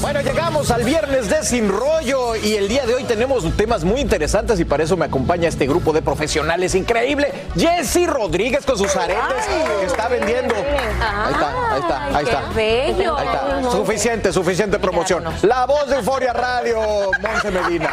Bueno, 0.00 0.20
llegamos 0.20 0.70
al 0.70 0.82
viernes 0.84 1.28
de 1.28 1.42
Sin 1.44 1.68
Rollo 1.68 2.34
y 2.36 2.54
el 2.54 2.68
día 2.68 2.84
de 2.86 2.94
hoy 2.94 3.04
tenemos 3.04 3.44
temas 3.56 3.84
muy 3.84 4.00
interesantes 4.00 4.58
y 4.58 4.64
para 4.64 4.82
eso 4.82 4.96
me 4.96 5.04
acompaña 5.04 5.48
este 5.48 5.66
grupo 5.66 5.92
de 5.92 6.02
profesionales 6.02 6.74
increíble. 6.74 7.32
Jessy 7.56 8.06
Rodríguez 8.06 8.64
con 8.66 8.76
sus 8.76 8.94
aretes 8.96 9.46
que 9.80 9.86
está 9.86 10.08
vendiendo. 10.08 10.54
Ahí 10.54 11.32
está, 11.32 11.72
ahí 11.72 11.80
está, 11.80 12.06
ahí 12.06 12.24
está. 12.24 12.42
bello. 12.54 13.16
Ahí 13.16 13.26
está. 13.26 13.70
Suficiente, 13.70 14.32
suficiente 14.32 14.78
promoción. 14.78 15.24
La 15.42 15.66
voz 15.66 15.88
de 15.88 15.96
Euforia 15.96 16.32
Radio, 16.32 16.80
Monse 17.20 17.50
Medina. 17.50 17.90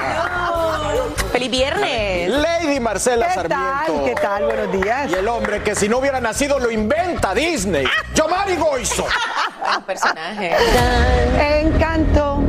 ¡Feliz 1.32 1.52
viernes! 1.52 2.32
Lady 2.62 2.80
Marcela 2.80 3.28
¿Qué 3.28 3.34
Sarmiento. 3.34 3.66
tal? 3.86 4.06
¿Qué 4.06 4.16
tal? 4.16 4.44
Buenos 4.46 4.72
días. 4.72 5.10
Y 5.12 5.16
el 5.16 5.28
hombre 5.28 5.64
que 5.64 5.76
si 5.76 5.88
no 5.88 6.00
hubiera 6.00 6.20
nacido 6.20 6.60
lo 6.60 6.70
inventa 6.70 7.34
Disney. 7.34 7.86
Yomari 8.14 8.56
Goizo. 8.58 9.06
Un 9.78 9.84
personaje. 9.84 10.52
Encanto. 11.62 12.42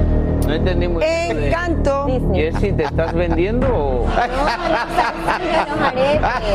No 0.47 0.55
entendí 0.55 0.89
muy 0.89 1.05
bien. 1.05 1.44
Encanto. 1.44 2.06
Jessy, 2.34 2.72
¿te 2.72 2.84
estás 2.84 3.12
vendiendo 3.12 3.69
o...? 3.69 4.08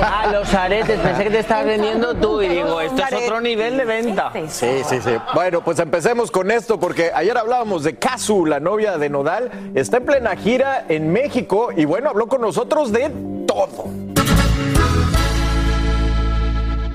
Ah, 0.04 0.28
los 0.34 0.54
aretes. 0.54 1.00
Pensé 1.00 1.24
que 1.24 1.30
te 1.30 1.40
estabas 1.40 1.66
vendiendo 1.66 2.14
tú 2.16 2.42
y 2.42 2.50
digo, 2.50 2.82
esto 2.82 3.04
es 3.10 3.14
otro 3.14 3.40
nivel 3.40 3.78
de 3.78 3.86
venta. 3.86 4.32
Sí, 4.50 4.82
sí, 4.84 5.00
sí. 5.02 5.16
Bueno, 5.34 5.62
pues 5.62 5.80
empecemos 5.80 6.30
con 6.30 6.52
esto 6.52 6.78
porque 6.78 7.12
ayer 7.14 7.38
hablábamos 7.38 7.84
de 7.84 7.96
Kazu, 7.96 8.46
la 8.46 8.60
novia 8.60 8.98
de 8.98 9.10
Nodal. 9.10 9.50
Está 9.76 9.98
en 9.98 10.06
plena 10.06 10.36
gira 10.36 10.84
en 10.90 11.14
México 11.14 11.70
y 11.76 11.86
bueno, 11.86 12.10
habló 12.10 12.28
con 12.28 12.42
nosotros 12.42 12.92
de 12.92 13.12
todo. 13.56 13.86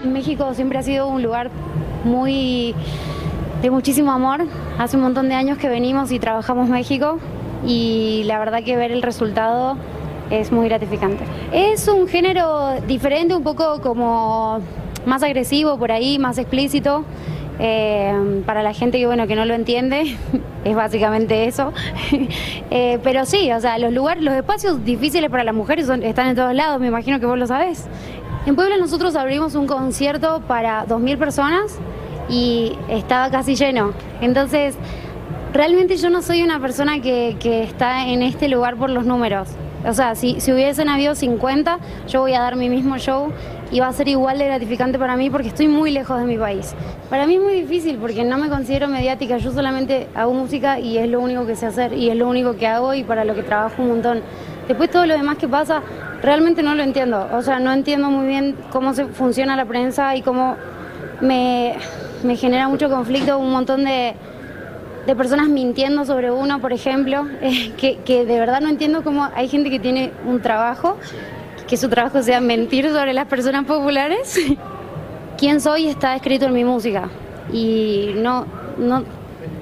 México 0.04 0.52
siempre 0.54 0.78
ha 0.78 0.82
sido 0.82 1.08
un 1.08 1.22
lugar 1.22 1.50
muy 2.04 2.74
de 3.62 3.70
muchísimo 3.70 4.12
amor. 4.12 4.46
Hace 4.78 4.96
un 4.96 5.02
montón 5.02 5.28
de 5.28 5.34
años 5.34 5.58
que 5.58 5.68
venimos 5.68 6.12
y 6.12 6.18
trabajamos 6.18 6.68
México 6.68 7.18
y 7.66 8.22
la 8.26 8.38
verdad 8.38 8.62
que 8.62 8.76
ver 8.76 8.90
el 8.92 9.02
resultado 9.02 9.76
es 10.30 10.52
muy 10.52 10.68
gratificante. 10.68 11.24
Es 11.52 11.88
un 11.88 12.06
género 12.08 12.80
diferente, 12.86 13.34
un 13.34 13.42
poco 13.42 13.80
como 13.80 14.60
más 15.04 15.22
agresivo 15.22 15.78
por 15.78 15.92
ahí, 15.92 16.18
más 16.18 16.38
explícito. 16.38 17.04
Eh, 17.62 18.42
para 18.46 18.62
la 18.62 18.72
gente 18.72 18.98
que 18.98 19.06
bueno 19.06 19.26
que 19.26 19.36
no 19.36 19.44
lo 19.44 19.52
entiende 19.52 20.16
es 20.64 20.74
básicamente 20.74 21.44
eso 21.46 21.72
Eh, 22.70 22.98
pero 23.02 23.26
sí 23.26 23.52
o 23.52 23.60
sea 23.60 23.76
los 23.78 23.92
lugares 23.92 24.22
los 24.22 24.32
espacios 24.32 24.82
difíciles 24.84 25.28
para 25.30 25.44
las 25.44 25.54
mujeres 25.54 25.86
son- 25.86 26.02
están 26.02 26.28
en 26.28 26.36
todos 26.36 26.54
lados 26.54 26.80
me 26.80 26.86
imagino 26.86 27.20
que 27.20 27.26
vos 27.26 27.36
lo 27.38 27.46
sabés 27.46 27.84
en 28.46 28.56
Puebla 28.56 28.78
nosotros 28.78 29.14
abrimos 29.14 29.54
un 29.56 29.66
concierto 29.66 30.40
para 30.48 30.86
2.000 30.86 31.18
personas 31.18 31.78
y 32.30 32.72
estaba 32.88 33.28
casi 33.30 33.54
lleno. 33.56 33.92
Entonces, 34.22 34.76
realmente 35.52 35.96
yo 35.98 36.08
no 36.10 36.22
soy 36.22 36.42
una 36.42 36.58
persona 36.60 37.02
que, 37.02 37.36
que 37.40 37.62
está 37.64 38.06
en 38.06 38.22
este 38.22 38.48
lugar 38.48 38.76
por 38.76 38.88
los 38.88 39.04
números. 39.04 39.48
O 39.86 39.94
sea, 39.94 40.14
si, 40.14 40.40
si 40.40 40.52
hubiesen 40.52 40.88
habido 40.88 41.14
50, 41.14 41.78
yo 42.08 42.20
voy 42.20 42.34
a 42.34 42.40
dar 42.40 42.56
mi 42.56 42.68
mismo 42.68 42.98
show 42.98 43.32
y 43.70 43.80
va 43.80 43.88
a 43.88 43.92
ser 43.92 44.08
igual 44.08 44.38
de 44.38 44.46
gratificante 44.46 44.98
para 44.98 45.16
mí 45.16 45.30
porque 45.30 45.48
estoy 45.48 45.68
muy 45.68 45.90
lejos 45.90 46.18
de 46.18 46.26
mi 46.26 46.36
país. 46.36 46.74
Para 47.08 47.26
mí 47.26 47.36
es 47.36 47.40
muy 47.40 47.54
difícil 47.54 47.96
porque 47.96 48.24
no 48.24 48.36
me 48.36 48.48
considero 48.48 48.88
mediática, 48.88 49.38
yo 49.38 49.52
solamente 49.52 50.08
hago 50.14 50.32
música 50.32 50.78
y 50.78 50.98
es 50.98 51.08
lo 51.08 51.20
único 51.20 51.46
que 51.46 51.56
sé 51.56 51.66
hacer 51.66 51.92
y 51.94 52.10
es 52.10 52.16
lo 52.16 52.28
único 52.28 52.56
que 52.56 52.66
hago 52.66 52.94
y 52.94 53.04
para 53.04 53.24
lo 53.24 53.34
que 53.34 53.42
trabajo 53.42 53.82
un 53.82 53.88
montón. 53.88 54.22
Después 54.68 54.90
todo 54.90 55.06
lo 55.06 55.14
demás 55.14 55.38
que 55.38 55.48
pasa, 55.48 55.82
realmente 56.22 56.62
no 56.62 56.74
lo 56.74 56.82
entiendo. 56.82 57.28
O 57.32 57.42
sea, 57.42 57.58
no 57.58 57.72
entiendo 57.72 58.10
muy 58.10 58.26
bien 58.26 58.56
cómo 58.70 58.92
se 58.92 59.06
funciona 59.06 59.56
la 59.56 59.64
prensa 59.64 60.14
y 60.14 60.22
cómo 60.22 60.56
me, 61.20 61.74
me 62.22 62.36
genera 62.36 62.68
mucho 62.68 62.90
conflicto 62.90 63.38
un 63.38 63.50
montón 63.50 63.84
de, 63.84 64.14
de 65.10 65.16
personas 65.16 65.48
mintiendo 65.48 66.04
sobre 66.04 66.30
uno, 66.30 66.60
por 66.60 66.72
ejemplo, 66.72 67.26
eh, 67.42 67.72
que, 67.76 67.98
que 67.98 68.24
de 68.24 68.38
verdad 68.38 68.60
no 68.60 68.68
entiendo 68.68 69.02
cómo 69.02 69.28
hay 69.34 69.48
gente 69.48 69.68
que 69.68 69.80
tiene 69.80 70.12
un 70.24 70.40
trabajo, 70.40 70.96
que 71.66 71.76
su 71.76 71.88
trabajo 71.88 72.22
sea 72.22 72.40
mentir 72.40 72.88
sobre 72.90 73.12
las 73.12 73.26
personas 73.26 73.64
populares. 73.64 74.38
Quién 75.36 75.60
soy 75.60 75.86
está 75.86 76.14
escrito 76.14 76.46
en 76.46 76.54
mi 76.54 76.64
música 76.64 77.08
y 77.52 78.12
no, 78.16 78.46
no, 78.78 79.02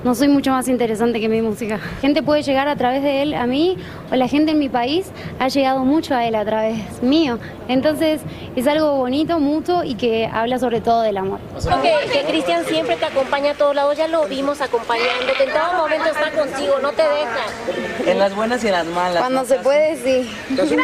no 0.04 0.14
soy 0.14 0.28
mucho 0.28 0.50
más 0.50 0.68
interesante 0.68 1.18
que 1.18 1.28
mi 1.28 1.40
música. 1.40 1.78
Gente 2.00 2.22
puede 2.22 2.42
llegar 2.42 2.68
a 2.68 2.76
través 2.76 3.02
de 3.02 3.22
él 3.22 3.34
a 3.34 3.46
mí 3.46 3.76
o 4.10 4.16
la 4.16 4.28
gente 4.28 4.52
en 4.52 4.58
mi 4.58 4.68
país 4.68 5.06
ha 5.38 5.48
llegado 5.48 5.84
mucho 5.84 6.14
a 6.14 6.26
él 6.26 6.34
a 6.34 6.44
través 6.44 7.02
mío. 7.02 7.38
Entonces 7.68 8.20
es 8.56 8.66
algo 8.66 8.96
bonito, 8.96 9.38
mutuo 9.40 9.84
y 9.84 9.94
que 9.94 10.28
habla 10.32 10.58
sobre 10.58 10.80
todo 10.80 11.02
del 11.02 11.18
amor. 11.18 11.40
Que, 11.82 12.10
que 12.10 12.24
Cristian 12.26 12.64
siempre 12.64 12.96
te 12.96 13.04
acompaña 13.04 13.52
a 13.52 13.54
todos 13.54 13.74
lados, 13.74 13.96
ya 13.96 14.08
lo 14.08 14.26
vimos 14.26 14.60
acompañándote, 14.60 15.44
en 15.44 15.50
todo 15.50 15.78
momento 15.78 16.08
está 16.08 16.30
contigo, 16.30 16.78
no 16.80 16.92
te 16.92 17.02
deja. 17.02 18.10
En 18.10 18.18
las 18.18 18.34
buenas 18.34 18.64
y 18.64 18.68
en 18.68 18.72
las 18.72 18.86
malas. 18.86 19.20
Cuando 19.20 19.44
se 19.44 19.56
puede, 19.56 19.96
sí. 19.96 20.30
Oye, 20.50 20.76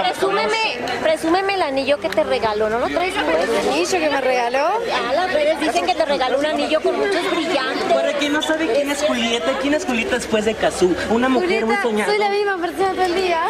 presúmeme, 0.00 0.78
presúmeme 1.02 1.54
el 1.54 1.62
anillo 1.62 1.98
que 1.98 2.08
te 2.08 2.24
regaló, 2.24 2.70
¿no 2.70 2.78
lo 2.78 2.88
traes? 2.88 3.14
¿El 3.14 3.68
anillo 3.68 3.98
que 3.98 4.10
me 4.10 4.20
regaló? 4.20 4.68
Ah, 4.92 5.12
las 5.14 5.32
redes 5.32 5.60
dicen 5.60 5.86
que 5.86 5.94
te 5.94 6.04
regaló 6.04 6.38
un 6.38 6.46
anillo 6.46 6.80
con 6.80 6.98
muchos 6.98 7.30
brillantes. 7.30 7.92
Para 7.92 8.12
quien 8.14 8.32
no 8.32 8.42
sabe 8.42 8.68
quién 8.68 8.90
es 8.90 9.02
Julieta, 9.02 9.52
¿quién 9.60 9.74
es 9.74 9.84
Julieta 9.84 10.16
después 10.16 10.44
de 10.44 10.54
Kazú? 10.54 10.94
Una 11.10 11.28
mujer 11.28 11.66
muy 11.66 11.76
soñada. 11.76 12.06
soy 12.10 12.18
la 12.18 12.30
misma 12.30 12.56
persona 12.58 12.92
todo 12.92 13.04
el 13.04 13.14
día. 13.14 13.42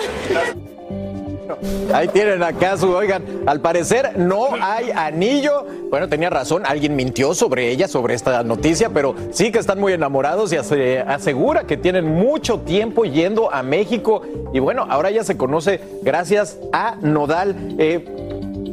Ahí 1.92 2.06
tienen 2.08 2.42
acá 2.44 2.76
su, 2.76 2.88
oigan, 2.90 3.24
al 3.46 3.60
parecer 3.60 4.16
no 4.16 4.48
hay 4.60 4.90
anillo. 4.92 5.66
Bueno, 5.90 6.08
tenía 6.08 6.30
razón, 6.30 6.62
alguien 6.64 6.94
mintió 6.94 7.34
sobre 7.34 7.68
ella, 7.70 7.88
sobre 7.88 8.14
esta 8.14 8.44
noticia, 8.44 8.90
pero 8.90 9.16
sí 9.32 9.50
que 9.50 9.58
están 9.58 9.80
muy 9.80 9.92
enamorados 9.92 10.52
y 10.52 10.56
ase- 10.56 11.00
asegura 11.00 11.64
que 11.64 11.76
tienen 11.76 12.06
mucho 12.06 12.60
tiempo 12.60 13.04
yendo 13.04 13.52
a 13.52 13.64
México. 13.64 14.22
Y 14.54 14.60
bueno, 14.60 14.86
ahora 14.88 15.10
ya 15.10 15.24
se 15.24 15.36
conoce 15.36 15.80
gracias 16.02 16.56
a 16.72 16.94
Nodal. 17.00 17.56
Eh, 17.78 18.06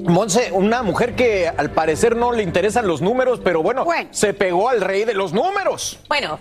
Monse, 0.08 0.52
una 0.54 0.84
mujer 0.84 1.16
que 1.16 1.50
al 1.50 1.72
parecer 1.72 2.16
no 2.16 2.32
le 2.32 2.44
interesan 2.44 2.88
los 2.88 3.02
números, 3.02 3.42
pero 3.44 3.62
bueno, 3.64 3.86
se 4.12 4.34
pegó 4.34 4.70
al 4.70 4.80
rey 4.82 5.04
de 5.04 5.14
los 5.16 5.34
números. 5.34 6.00
Bueno, 6.08 6.40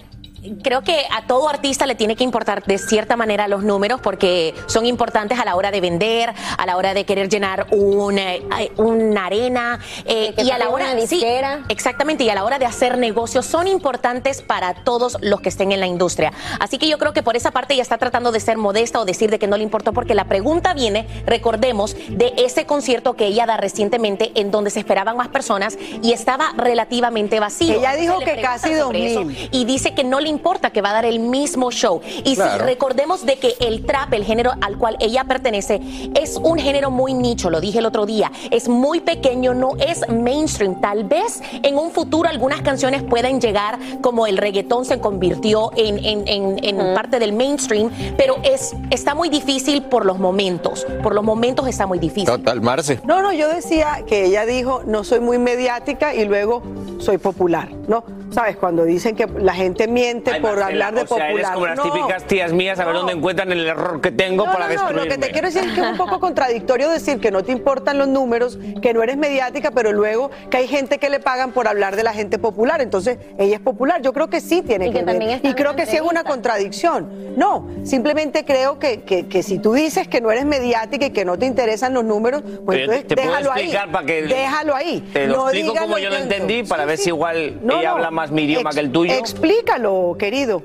creo 0.62 0.82
que 0.82 1.04
a 1.10 1.26
todo 1.26 1.48
artista 1.48 1.87
le 1.87 1.94
tiene 1.94 2.16
que 2.16 2.25
importar 2.25 2.64
de 2.64 2.78
cierta 2.78 3.16
manera 3.16 3.48
los 3.48 3.62
números 3.62 4.00
porque 4.00 4.54
son 4.66 4.87
importantes 4.87 5.38
a 5.38 5.44
la 5.44 5.56
hora 5.56 5.70
de 5.70 5.81
vender, 5.81 6.32
a 6.56 6.66
la 6.66 6.76
hora 6.76 6.94
de 6.94 7.04
querer 7.04 7.28
llenar 7.28 7.66
una, 7.70 8.34
eh, 8.34 8.72
una 8.76 9.26
arena 9.26 9.81
eh, 10.04 10.34
y 10.37 10.50
a 10.50 10.58
la 10.58 10.70
hora 10.70 10.94
sí, 11.06 11.25
exactamente 11.69 12.25
y 12.25 12.31
a 12.31 12.34
la 12.34 12.44
hora 12.44 12.58
de 12.58 12.66
hacer 12.66 12.98
negocios 12.98 13.46
son 13.46 13.66
importantes 13.66 14.43
para 14.43 14.84
todos 14.84 15.16
los 15.20 15.40
que 15.40 15.48
estén 15.48 15.72
en 15.72 15.81
la 15.81 15.87
industria. 15.87 16.32
Así 16.60 16.78
que 16.78 16.88
yo 16.88 16.99
creo 16.99 17.12
que 17.12 17.22
por 17.22 17.37
esa 17.37 17.50
parte 17.50 17.75
ella 17.75 17.82
está 17.82 17.99
tratando 17.99 18.32
de 18.32 18.40
ser 18.40 18.56
modesta 18.56 19.00
o 19.00 19.04
decir 19.04 19.31
de 19.31 19.38
que 19.38 19.46
no 19.46 19.56
le 19.56 19.62
importó 19.62 19.92
porque 19.92 20.14
la 20.14 20.25
pregunta 20.25 20.75
viene, 20.75 21.06
recordemos, 21.26 21.96
de 22.08 22.34
ese 22.37 22.66
concierto 22.66 23.14
que 23.14 23.26
ella 23.26 23.46
da 23.46 23.56
recientemente 23.56 24.32
en 24.34 24.50
donde 24.50 24.70
se 24.70 24.81
esperaban 24.81 25.16
más 25.16 25.28
personas 25.28 25.78
y 26.02 26.12
estaba 26.12 26.52
relativamente 26.56 27.40
vacío. 27.40 27.78
Ella 27.78 27.94
dijo 27.94 28.19
que 28.20 28.40
casi 28.40 28.75
sobre 28.75 29.14
2000. 29.14 29.37
eso 29.37 29.49
y 29.52 29.64
dice 29.64 29.94
que 29.94 30.04
no 30.04 30.20
le 30.20 30.28
importa 30.37 30.71
que 30.71 30.81
va 30.83 30.91
a 30.91 30.94
dar 30.94 31.05
el 31.05 31.19
mismo 31.19 31.71
show. 31.71 32.00
Y 32.25 32.35
Claro. 32.35 32.53
si 32.53 32.59
recordemos 32.71 33.25
de 33.25 33.38
que 33.38 33.55
el 33.61 33.85
trap, 33.87 34.12
el 34.15 34.25
género 34.25 34.53
al 34.61 34.77
cual 34.79 34.97
ella 35.00 35.25
pertenece, 35.25 35.81
es 36.15 36.37
un 36.37 36.59
género 36.59 36.91
muy 36.91 37.15
nicho, 37.15 37.50
lo 37.50 37.61
dije 37.61 37.79
el 37.79 37.87
otro 37.87 38.06
día, 38.06 38.31
es 38.50 38.69
muy 38.69 39.00
pequeño, 39.00 39.55
no 39.55 39.73
es 39.79 40.09
mainstream. 40.09 40.81
Tal 40.81 41.05
vez 41.05 41.41
en 41.62 41.77
un 41.79 41.91
futuro 41.91 42.29
algunas 42.29 42.61
canciones 42.62 43.03
pueden 43.03 43.41
llegar 43.41 43.79
como 44.03 44.27
el 44.27 44.37
reggaetón 44.37 44.85
se 44.85 44.99
convirtió 45.00 45.71
en, 45.77 45.99
en- 46.05 46.29
en- 46.29 46.65
en 46.65 46.94
parte 46.94 47.19
del 47.19 47.33
mainstream, 47.33 47.91
pero 48.17 48.37
es, 48.43 48.75
está 48.91 49.15
muy 49.15 49.29
difícil 49.29 49.83
por 49.83 50.05
los 50.05 50.19
momentos. 50.19 50.87
Por 51.03 51.15
los 51.15 51.25
momentos 51.25 51.67
está 51.69 51.87
muy 51.87 51.99
difícil. 51.99 52.27
Total, 52.27 52.61
Marce. 52.61 53.00
No, 53.05 53.23
no, 53.23 53.33
yo 53.33 53.49
decía 53.49 54.03
que 54.06 54.27
ella 54.27 54.44
dijo, 54.47 54.83
no 54.87 55.05
soy 55.05 55.21
muy 55.21 55.38
mediática 55.38 56.15
y 56.15 56.25
luego 56.25 56.62
soy 56.99 57.19
popular, 57.19 57.69
¿no? 57.87 58.05
¿Sabes? 58.31 58.56
Cuando 58.56 58.85
dicen 58.85 59.15
que 59.17 59.27
la 59.27 59.55
gente 59.55 59.87
miente 59.88 60.31
Ay, 60.33 60.41
por 60.41 60.50
Marcela, 60.59 60.67
hablar 60.67 60.94
de 60.94 61.00
o 61.03 61.06
sea, 61.06 61.17
popular. 61.29 61.31
eres 61.37 61.50
como 61.50 61.67
las 61.67 61.77
No. 61.77 61.83
típicas 61.85 62.25
tías 62.27 62.53
mías 62.53 62.79
a 62.81 62.85
ver 62.85 62.94
dónde 62.94 63.12
encuentran 63.12 63.53
el 63.53 63.67
error 63.67 64.00
que 64.00 64.11
tengo 64.11 64.44
No, 64.47 64.53
para 64.53 64.65
no, 64.67 64.67
no, 64.67 64.71
destruirme. 64.73 65.05
lo 65.05 65.09
que 65.11 65.19
te 65.19 65.31
quiero 65.33 65.47
decir 65.49 65.62
es 65.65 65.73
que 65.73 65.81
es 65.81 65.87
un 65.87 65.97
poco 65.97 66.19
contradictorio 66.21 66.88
decir 66.91 67.21
que 67.21 67.31
no 67.31 67.44
te 67.44 67.53
importan 67.53 67.99
los 67.99 68.09
números, 68.09 68.59
que 68.83 68.93
no 68.93 69.03
eres 69.03 69.17
mediática, 69.17 69.71
pero 69.71 69.93
luego 69.93 70.31
que 70.50 70.56
hay 70.59 70.69
gente 70.69 70.99
que 70.99 71.09
le 71.11 71.21
pagan 71.21 71.53
por 71.53 71.69
hablar 71.69 71.97
de 71.97 72.03
la 72.03 72.12
gente 72.12 72.38
popular. 72.38 72.81
Entonces, 72.81 73.19
ella 73.38 73.56
es 73.56 73.61
popular. 73.62 74.03
Yo 74.03 74.12
creo 74.12 74.29
que 74.29 74.41
sí 74.41 74.62
tiene 74.62 74.88
Y 74.88 74.93
que, 74.93 75.05
que 75.05 75.05
ver. 75.05 75.41
Y 75.43 75.55
creo 75.55 75.77
que 75.77 75.87
sí 75.87 75.97
es 75.97 76.03
una 76.03 76.25
contradicción. 76.25 77.37
No, 77.37 77.69
simplemente 77.85 78.44
creo 78.44 78.79
que, 78.79 79.03
que- 79.03 79.27
que 79.29 79.43
si 79.43 79.59
tú 79.59 79.73
dices 79.73 80.09
que 80.09 80.21
no 80.21 80.31
eres 80.31 80.44
mediática 80.44 81.06
y 81.06 81.11
que 81.11 81.25
no 81.25 81.38
te 81.38 81.47
interesan 81.47 81.94
los 81.94 82.05
números, 82.05 82.43
pues 82.65 82.81
entonces 82.81 83.06
te 83.06 83.15
puedo 83.17 83.29
déjalo 83.29 83.53
ahí. 83.53 83.62
explicar 83.62 83.93
para 83.93 84.06
que 84.06 84.23
Déjalo 84.23 84.75
ahí. 84.77 85.00
Te 85.12 85.27
lo 85.27 85.37
No 85.37 85.43
explico 85.49 85.73
digas 85.73 85.85
como 85.85 85.99
yo 85.99 86.11
lo 86.11 86.17
entendí 86.17 86.62
para 86.65 86.85
ver 86.85 86.99
si 86.99 87.09
igual 87.11 87.59
No, 87.62 87.75
ella 87.78 87.90
no. 87.90 87.96
habla 87.96 88.11
más 88.11 88.31
mi 88.31 88.43
idioma 88.43 88.70
que 88.70 88.81
el 88.81 88.90
tuyo. 88.90 89.12
Explícalo, 89.12 90.17
querido. 90.19 90.62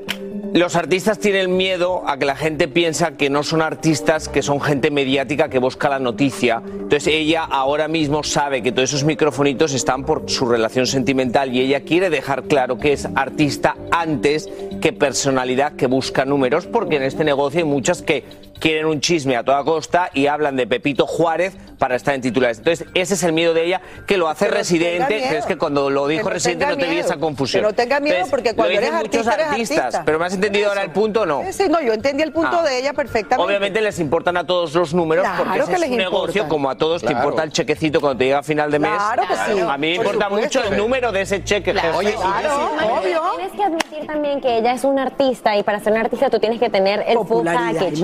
Los 0.53 0.75
artistas 0.75 1.17
tienen 1.17 1.55
miedo 1.55 2.03
a 2.05 2.17
que 2.17 2.25
la 2.25 2.35
gente 2.35 2.67
piensa 2.67 3.15
que 3.15 3.29
no 3.29 3.41
son 3.41 3.61
artistas, 3.61 4.27
que 4.27 4.41
son 4.41 4.59
gente 4.59 4.91
mediática 4.91 5.47
que 5.47 5.59
busca 5.59 5.87
la 5.87 5.97
noticia. 5.97 6.61
Entonces 6.65 7.07
ella 7.07 7.45
ahora 7.45 7.87
mismo 7.87 8.21
sabe 8.21 8.61
que 8.61 8.73
todos 8.73 8.89
esos 8.89 9.05
microfonitos 9.05 9.73
están 9.73 10.03
por 10.03 10.29
su 10.29 10.45
relación 10.45 10.87
sentimental 10.87 11.55
y 11.55 11.61
ella 11.61 11.81
quiere 11.81 12.09
dejar 12.09 12.43
claro 12.43 12.77
que 12.77 12.91
es 12.91 13.07
artista 13.15 13.77
antes 13.91 14.49
que 14.81 14.91
personalidad 14.91 15.77
que 15.77 15.87
busca 15.87 16.25
números, 16.25 16.65
porque 16.67 16.97
en 16.97 17.03
este 17.03 17.23
negocio 17.23 17.59
hay 17.59 17.65
muchas 17.65 18.01
que 18.01 18.25
quieren 18.61 18.85
un 18.85 19.01
chisme 19.01 19.35
a 19.35 19.43
toda 19.43 19.61
costa 19.65 20.09
y 20.13 20.27
hablan 20.27 20.55
de 20.55 20.67
Pepito 20.67 21.05
Juárez 21.07 21.53
para 21.79 21.95
estar 21.95 22.13
en 22.13 22.21
titulares. 22.21 22.59
Entonces 22.59 22.87
ese 22.93 23.15
es 23.15 23.23
el 23.23 23.33
miedo 23.33 23.53
de 23.55 23.65
ella 23.65 23.81
que 24.07 24.15
lo 24.17 24.29
hace 24.29 24.45
no 24.45 24.51
residente, 24.53 25.17
que 25.17 25.37
es 25.39 25.45
que 25.47 25.57
cuando 25.57 25.89
lo 25.89 26.07
dijo 26.07 26.25
no 26.25 26.29
residente 26.29 26.65
tenga 26.65 26.75
no 26.75 26.79
te 26.79 26.85
vi 26.85 26.91
miedo. 26.95 27.05
esa 27.07 27.17
confusión. 27.17 27.61
Que 27.63 27.67
no 27.67 27.73
tenga 27.73 27.99
miedo, 27.99 28.15
Entonces, 28.17 28.31
porque 28.31 28.55
cuando 28.55 28.73
eres 28.77 28.93
muchos 28.93 29.03
artista, 29.27 29.33
eres 29.33 29.47
artistas, 29.47 29.77
artista. 29.79 30.03
pero 30.05 30.19
me 30.19 30.25
has 30.27 30.33
entendido 30.35 30.69
ahora 30.69 30.83
el 30.83 30.91
punto 30.91 31.21
o 31.21 31.25
no. 31.25 31.41
Sí, 31.51 31.63
no, 31.69 31.81
yo 31.81 31.91
entendí 31.93 32.21
el 32.23 32.31
punto 32.31 32.59
Ah. 32.59 32.63
de 32.63 32.77
ella 32.79 32.93
perfectamente. 32.93 33.43
Obviamente 33.43 33.81
les 33.81 33.97
importan 33.99 34.37
a 34.37 34.45
todos 34.45 34.73
los 34.75 34.93
números 34.93 35.23
Claro 35.25 35.43
porque 35.43 35.59
ese 35.59 35.67
que 35.67 35.73
es 35.73 35.79
les 35.81 35.89
un 35.89 35.97
negocio 35.97 36.47
como 36.47 36.69
a 36.69 36.75
todos 36.77 37.01
te 37.01 37.07
Claro. 37.07 37.23
importa 37.23 37.43
el 37.43 37.51
chequecito 37.51 37.99
cuando 37.99 38.19
te 38.19 38.25
llega 38.25 38.39
a 38.39 38.43
final 38.43 38.69
de 38.69 38.77
mes. 38.77 38.91
Claro 38.91 39.23
que 39.27 39.33
sí, 39.53 39.59
A 39.59 39.77
mí 39.77 39.89
me 39.91 39.95
por 39.95 40.05
importa 40.05 40.25
supuesto. 40.29 40.59
mucho 40.59 40.71
el 40.71 40.77
número 40.77 41.11
de 41.11 41.21
ese 41.21 41.43
cheque. 41.43 41.71
Claro. 41.71 41.97
Oye, 41.97 42.13
Claro, 42.13 42.69
obvio. 42.99 43.21
Tienes 43.37 43.53
que 43.53 43.63
admitir 43.63 44.05
también 44.07 44.39
que 44.39 44.57
ella 44.59 44.73
es 44.73 44.83
una 44.83 45.01
artista 45.03 45.57
y 45.57 45.63
para 45.63 45.79
ser 45.79 45.93
una 45.93 46.01
artista 46.01 46.29
tú 46.29 46.39
tienes 46.39 46.59
que 46.59 46.69
tener 46.69 47.03
el 47.07 47.17
full 47.25 47.43
package, 47.43 47.99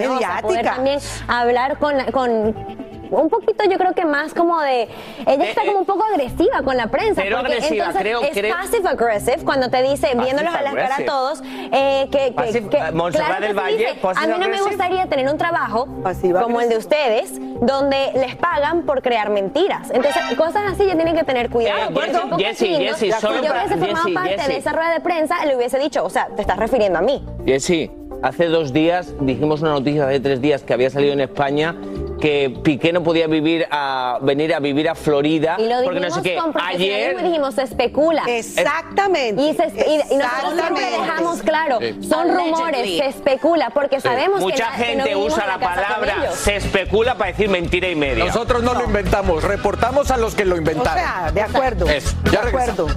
poder 0.48 0.66
también 0.66 1.00
hablar 1.28 1.78
con, 1.78 1.96
con 2.12 2.88
un 3.10 3.30
poquito 3.30 3.64
yo 3.70 3.78
creo 3.78 3.94
que 3.94 4.04
más 4.04 4.34
como 4.34 4.60
de 4.60 4.90
ella 5.26 5.46
está 5.46 5.62
como 5.66 5.80
un 5.80 5.86
poco 5.86 6.04
agresiva 6.04 6.62
con 6.62 6.76
la 6.76 6.88
prensa 6.88 7.22
pero 7.22 7.38
porque 7.38 7.54
agresiva, 7.54 7.86
entonces 7.86 8.02
creo- 8.02 8.22
es 8.22 8.32
creo- 8.32 8.54
passive 8.58 8.90
aggressive 8.90 9.38
cuando 9.46 9.70
te 9.70 9.82
dice 9.82 10.10
viéndolos 10.16 10.54
a 10.54 10.62
la 10.62 10.74
cara 10.74 10.96
a 10.98 11.06
todos 11.06 11.42
eh, 11.72 12.10
que, 12.12 12.18
que, 12.18 12.32
Passive- 12.34 12.70
que- 12.70 12.78
eh, 12.78 12.92
claro 13.14 13.40
del 13.46 13.54
Valle, 13.58 13.78
dice, 13.78 13.98
a 14.14 14.28
mí 14.28 14.34
no 14.38 14.50
me 14.50 14.62
gustaría 14.62 15.06
tener 15.06 15.30
un 15.32 15.38
trabajo 15.38 15.88
Pasiva 16.04 16.42
como 16.42 16.60
el 16.60 16.68
de 16.68 16.76
ustedes 16.78 17.40
donde 17.62 18.12
les 18.14 18.36
pagan 18.36 18.84
por 18.84 19.02
crear 19.02 19.30
mentiras. 19.30 19.90
Entonces 19.90 20.22
cosas 20.38 20.64
así 20.74 20.86
ya 20.86 20.94
tienen 20.96 21.16
que 21.16 21.24
tener 21.24 21.50
cuidado. 21.50 21.90
Eh, 21.90 21.92
porque 21.94 22.10
Jessy, 22.12 22.24
un 22.24 22.30
poco 22.30 22.44
Jessy, 22.44 22.60
si 22.60 22.70
yo 23.12 23.52
hubiese 23.54 23.78
formado 23.78 24.14
parte 24.14 24.48
de 24.48 24.58
esa 24.58 24.74
rueda 24.74 24.92
de 24.94 25.00
prensa 25.00 25.46
le 25.46 25.56
hubiese 25.56 25.80
dicho 25.80 26.04
o 26.04 26.10
sea 26.10 26.28
te 26.36 26.42
estás 26.42 26.58
refiriendo 26.58 27.00
a 27.00 27.02
mí. 27.02 27.26
Jessy, 27.46 27.90
hace 28.24 28.46
dos 28.48 28.74
días 28.74 29.14
dijimos 29.22 29.62
una 29.62 29.72
noticia 29.72 30.06
hace 30.08 30.20
tres 30.20 30.42
días 30.42 30.64
que 30.64 30.74
había 30.74 30.90
salido 30.90 31.14
en 31.14 31.22
España 31.22 31.76
que 32.20 32.58
Piqué 32.64 32.92
no 32.92 33.04
podía 33.04 33.28
vivir 33.28 33.68
a 33.70 34.18
venir 34.24 34.52
a 34.56 34.60
vivir 34.60 34.90
a 34.90 34.96
Florida 34.96 35.56
y 35.60 35.68
lo 35.70 35.84
porque 35.84 36.00
no 36.00 36.10
sé 36.10 36.22
qué. 36.24 36.40
Ayer 36.66 37.16
y 37.20 37.24
dijimos 37.24 37.54
se 37.54 37.62
especula 37.62 38.24
Exactamente. 38.28 39.40
y, 39.40 39.54
se- 39.54 39.68
y- 39.68 40.14
y 40.16 40.18
nosotros 40.18 40.54
siempre 40.56 40.84
Exactamente. 40.84 41.00
dejamos 41.00 41.42
claro, 41.44 41.78
Sí. 41.80 42.00
son 42.10 42.36
rumores, 42.36 42.98
se 42.98 43.06
especula, 43.06 43.70
porque 43.70 44.02
sabemos 44.02 44.40
mucha 44.42 44.72
que, 44.72 44.80
na- 44.80 44.86
que 44.88 44.96
no 44.96 45.04
gente 45.04 45.16
usa 45.16 45.46
la 45.46 45.60
palabra 45.60 46.32
se 46.34 46.56
especula 46.56 47.16
para 47.20 47.30
decir 47.32 47.50
mentira 47.50 47.88
y 47.88 47.96
media. 47.96 48.26
Nosotros 48.26 48.64
no, 48.64 48.74
lo 48.74 48.86
inventamos, 48.86 49.44
reportamos 49.44 50.10
a 50.10 50.18
los 50.18 50.34
que 50.34 50.44
lo 50.46 50.56
O 50.56 50.58
inventaron. 50.58 50.94
sea, 50.96 51.32
de 51.32 51.42
acuerdo. 51.42 51.88
Eso, 51.88 52.16
de 52.32 52.38
acuerdo. 52.38 52.88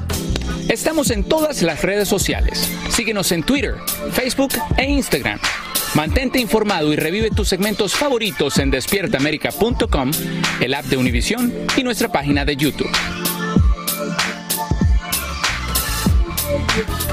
Estamos 0.68 1.10
en 1.10 1.24
todas 1.24 1.62
las 1.62 1.82
redes 1.82 2.08
sociales. 2.08 2.70
Síguenos 2.90 3.32
en 3.32 3.42
Twitter, 3.42 3.76
Facebook 4.12 4.52
e 4.76 4.84
Instagram. 4.84 5.38
Mantente 5.94 6.38
informado 6.38 6.92
y 6.92 6.96
revive 6.96 7.30
tus 7.30 7.48
segmentos 7.48 7.94
favoritos 7.94 8.58
en 8.58 8.70
despiertaamerica.com, 8.70 10.10
el 10.60 10.74
app 10.74 10.84
de 10.84 10.96
Univision 10.96 11.52
y 11.76 11.82
nuestra 11.82 12.12
página 12.12 12.44
de 12.44 12.56
YouTube. 12.56 12.90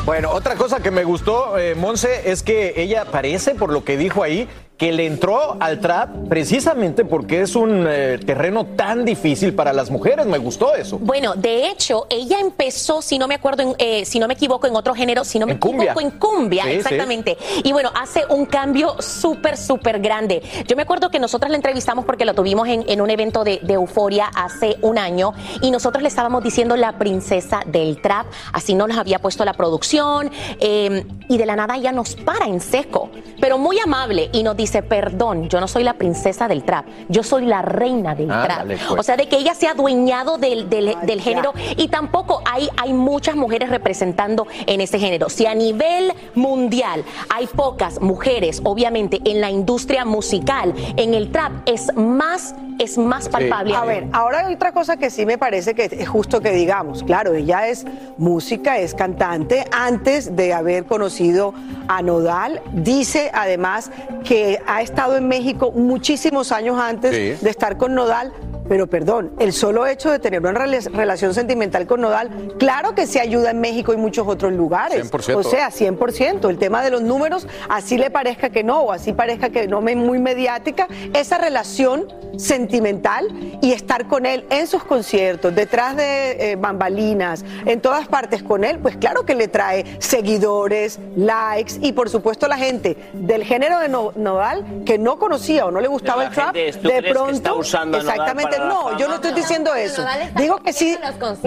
Bueno, 0.05 0.31
otra 0.31 0.55
cosa 0.55 0.81
que 0.81 0.91
me 0.91 1.03
gustó, 1.03 1.57
eh, 1.57 1.75
Monse, 1.75 2.31
es 2.31 2.43
que 2.43 2.73
ella 2.77 3.05
parece, 3.05 3.55
por 3.55 3.73
lo 3.73 3.83
que 3.83 3.97
dijo 3.97 4.23
ahí, 4.23 4.47
que 4.77 4.91
le 4.91 5.07
entró 5.07 5.57
al 5.59 5.79
trap 5.79 6.09
precisamente 6.29 7.03
porque 7.03 7.41
es 7.41 7.55
un 7.55 7.85
eh, 7.89 8.19
terreno 8.23 8.65
tan 8.75 9.05
difícil 9.05 9.53
para 9.55 9.73
las 9.73 9.89
mujeres. 9.89 10.27
Me 10.27 10.37
gustó 10.37 10.75
eso. 10.75 10.99
Bueno, 10.99 11.33
de 11.35 11.67
hecho, 11.67 12.05
ella 12.11 12.39
empezó, 12.39 13.01
si 13.01 13.17
no 13.17 13.27
me 13.27 13.33
acuerdo, 13.35 13.63
en, 13.63 13.75
eh, 13.79 14.05
si 14.05 14.19
no 14.19 14.27
me 14.27 14.35
equivoco, 14.35 14.67
en 14.67 14.75
otro 14.75 14.93
género, 14.93 15.23
si 15.23 15.39
no 15.39 15.47
me 15.47 15.53
En 15.53 15.57
cumbia. 15.57 15.93
equivoco, 15.93 16.01
en 16.01 16.11
cumbia, 16.19 16.63
Sí, 16.65 16.69
sí. 16.69 16.75
exactamente. 16.77 17.37
Y 17.63 17.71
bueno, 17.71 17.91
hace 17.95 18.23
un 18.29 18.45
cambio 18.45 19.01
súper, 19.01 19.57
súper 19.57 19.99
grande. 19.99 20.43
Yo 20.67 20.75
me 20.75 20.83
acuerdo 20.83 21.09
que 21.09 21.17
nosotros 21.19 21.49
la 21.49 21.55
entrevistamos 21.57 22.05
porque 22.05 22.25
lo 22.25 22.35
tuvimos 22.35 22.67
en, 22.67 22.85
en 22.87 23.01
un 23.01 23.09
evento 23.09 23.43
de, 23.43 23.59
de 23.63 23.73
Euforia 23.73 24.29
hace 24.35 24.77
un 24.83 24.99
año 24.99 25.33
y 25.61 25.71
nosotros 25.71 26.03
le 26.03 26.09
estábamos 26.09 26.43
diciendo 26.43 26.75
la 26.77 26.99
princesa 26.99 27.61
del 27.65 27.99
trap, 27.99 28.27
así 28.53 28.75
nos 28.75 28.89
las 28.89 28.97
había 28.99 29.17
puesto 29.19 29.43
la 29.43 29.53
producción 29.53 30.29
eh, 30.59 31.03
y 31.29 31.37
de 31.39 31.45
la 31.47 31.55
nada 31.55 31.75
ella 31.77 31.91
nos 31.91 32.15
para 32.15 32.45
en 32.45 32.59
seco, 32.61 33.09
pero 33.41 33.57
muy 33.57 33.79
amable 33.79 34.29
y 34.33 34.43
nos 34.43 34.55
dice, 34.55 34.66
perdón, 34.83 35.49
yo 35.49 35.59
no 35.59 35.67
soy 35.67 35.83
la 35.83 35.93
princesa 35.93 36.47
del 36.47 36.63
trap, 36.63 36.85
yo 37.09 37.23
soy 37.23 37.45
la 37.45 37.61
reina 37.61 38.15
del 38.15 38.27
trap. 38.27 38.65
pues. 38.67 38.99
O 38.99 39.03
sea, 39.03 39.17
de 39.17 39.27
que 39.27 39.37
ella 39.37 39.53
se 39.53 39.67
ha 39.67 39.71
adueñado 39.71 40.37
del, 40.37 40.69
del- 40.69 40.95
del 41.03 41.21
género 41.21 41.53
y 41.75 41.87
tampoco 41.87 42.41
hay, 42.45 42.69
hay 42.77 42.93
muchas 42.93 43.35
mujeres 43.35 43.69
representando 43.69 44.45
en 44.65 44.81
ese 44.81 44.99
género. 44.99 45.29
Si 45.29 45.45
a 45.45 45.55
nivel 45.55 46.11
mundial 46.35 47.03
hay 47.33 47.47
pocas 47.47 47.99
mujeres, 48.01 48.61
obviamente, 48.63 49.19
en 49.25 49.41
la 49.41 49.49
industria 49.49 50.05
musical, 50.05 50.73
en 50.95 51.13
el 51.13 51.31
trap 51.31 51.51
es 51.65 51.93
más, 51.95 52.55
es 52.79 52.97
más 52.97 53.29
palpable. 53.29 53.75
A 53.75 53.83
ver, 53.85 54.07
ahora 54.13 54.45
hay 54.47 54.53
otra 54.53 54.71
cosa 54.71 54.97
que 54.97 55.09
sí 55.09 55.25
me 55.25 55.37
parece 55.37 55.73
que 55.73 55.85
es 55.85 56.07
justo 56.07 56.41
que 56.41 56.51
digamos. 56.51 57.03
Claro, 57.03 57.33
ella 57.33 57.67
es 57.67 57.85
música, 58.17 58.77
es 58.77 58.93
cantante. 58.93 59.65
Antes 59.71 60.35
de 60.35 60.53
haber 60.53 60.85
conocido 60.85 61.53
a 61.87 62.01
Nodal, 62.01 62.61
dice 62.73 63.31
además 63.33 63.91
que 64.23 64.56
ha 64.65 64.81
estado 64.81 65.17
en 65.17 65.27
México 65.27 65.71
muchísimos 65.71 66.51
años 66.51 66.79
antes 66.79 67.11
Sí. 67.15 67.43
de 67.43 67.49
estar 67.49 67.77
con 67.77 67.93
Nodal 67.93 68.33
pero 68.67 68.87
perdón, 68.87 69.31
el 69.39 69.53
solo 69.53 69.85
hecho 69.87 70.11
de 70.11 70.19
tener 70.19 70.39
una 70.41 70.51
rela- 70.53 70.91
relación 70.91 71.33
sentimental 71.33 71.85
con 71.87 72.01
Nodal, 72.01 72.53
claro 72.57 72.95
que 72.95 73.07
se 73.07 73.19
ayuda 73.19 73.51
en 73.51 73.59
México 73.61 73.93
y 73.93 73.97
muchos 73.97 74.27
otros 74.27 74.53
lugares. 74.53 75.11
100%. 75.11 75.35
O 75.37 75.43
sea, 75.43 75.69
100%. 75.71 76.49
El 76.49 76.57
tema 76.57 76.81
de 76.83 76.91
los 76.91 77.01
números, 77.01 77.47
así 77.69 77.97
le 77.97 78.09
parezca 78.09 78.49
que 78.49 78.63
no, 78.63 78.81
o 78.81 78.91
así 78.91 79.13
parezca 79.13 79.49
que 79.49 79.67
no 79.67 79.81
me 79.81 79.95
muy 79.95 80.19
mediática, 80.19 80.87
esa 81.13 81.37
relación 81.37 82.05
sentimental 82.37 83.27
y 83.61 83.71
estar 83.73 84.07
con 84.07 84.25
él 84.25 84.45
en 84.49 84.67
sus 84.67 84.83
conciertos, 84.83 85.55
detrás 85.55 85.95
de 85.95 86.51
eh, 86.51 86.55
bambalinas, 86.55 87.43
en 87.65 87.81
todas 87.81 88.07
partes 88.07 88.43
con 88.43 88.63
él, 88.63 88.79
pues 88.79 88.95
claro 88.97 89.25
que 89.25 89.33
le 89.35 89.47
trae 89.47 89.85
seguidores, 89.99 90.99
likes 91.15 91.73
y 91.81 91.93
por 91.93 92.09
supuesto 92.09 92.47
la 92.47 92.57
gente 92.57 92.95
del 93.13 93.43
género 93.43 93.79
de 93.79 93.89
No- 93.89 94.11
Nodal 94.15 94.83
que 94.85 94.97
no 94.97 95.17
conocía 95.17 95.65
o 95.65 95.71
no 95.71 95.79
le 95.81 95.87
gustaba 95.87 96.25
el 96.25 96.31
trap, 96.31 96.55
gente, 96.55 96.77
¿tú 96.79 96.87
de 96.89 97.03
pronto, 97.03 97.31
está 97.31 97.53
usando 97.53 97.97
exactamente, 97.97 98.56
no, 98.59 98.97
yo 98.97 99.07
no 99.07 99.15
estoy 99.15 99.33
diciendo 99.33 99.73
eso. 99.75 100.03
Digo 100.35 100.57
que 100.57 100.73
sí, 100.73 100.97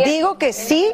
digo 0.04 0.38
que 0.38 0.52
sí 0.52 0.92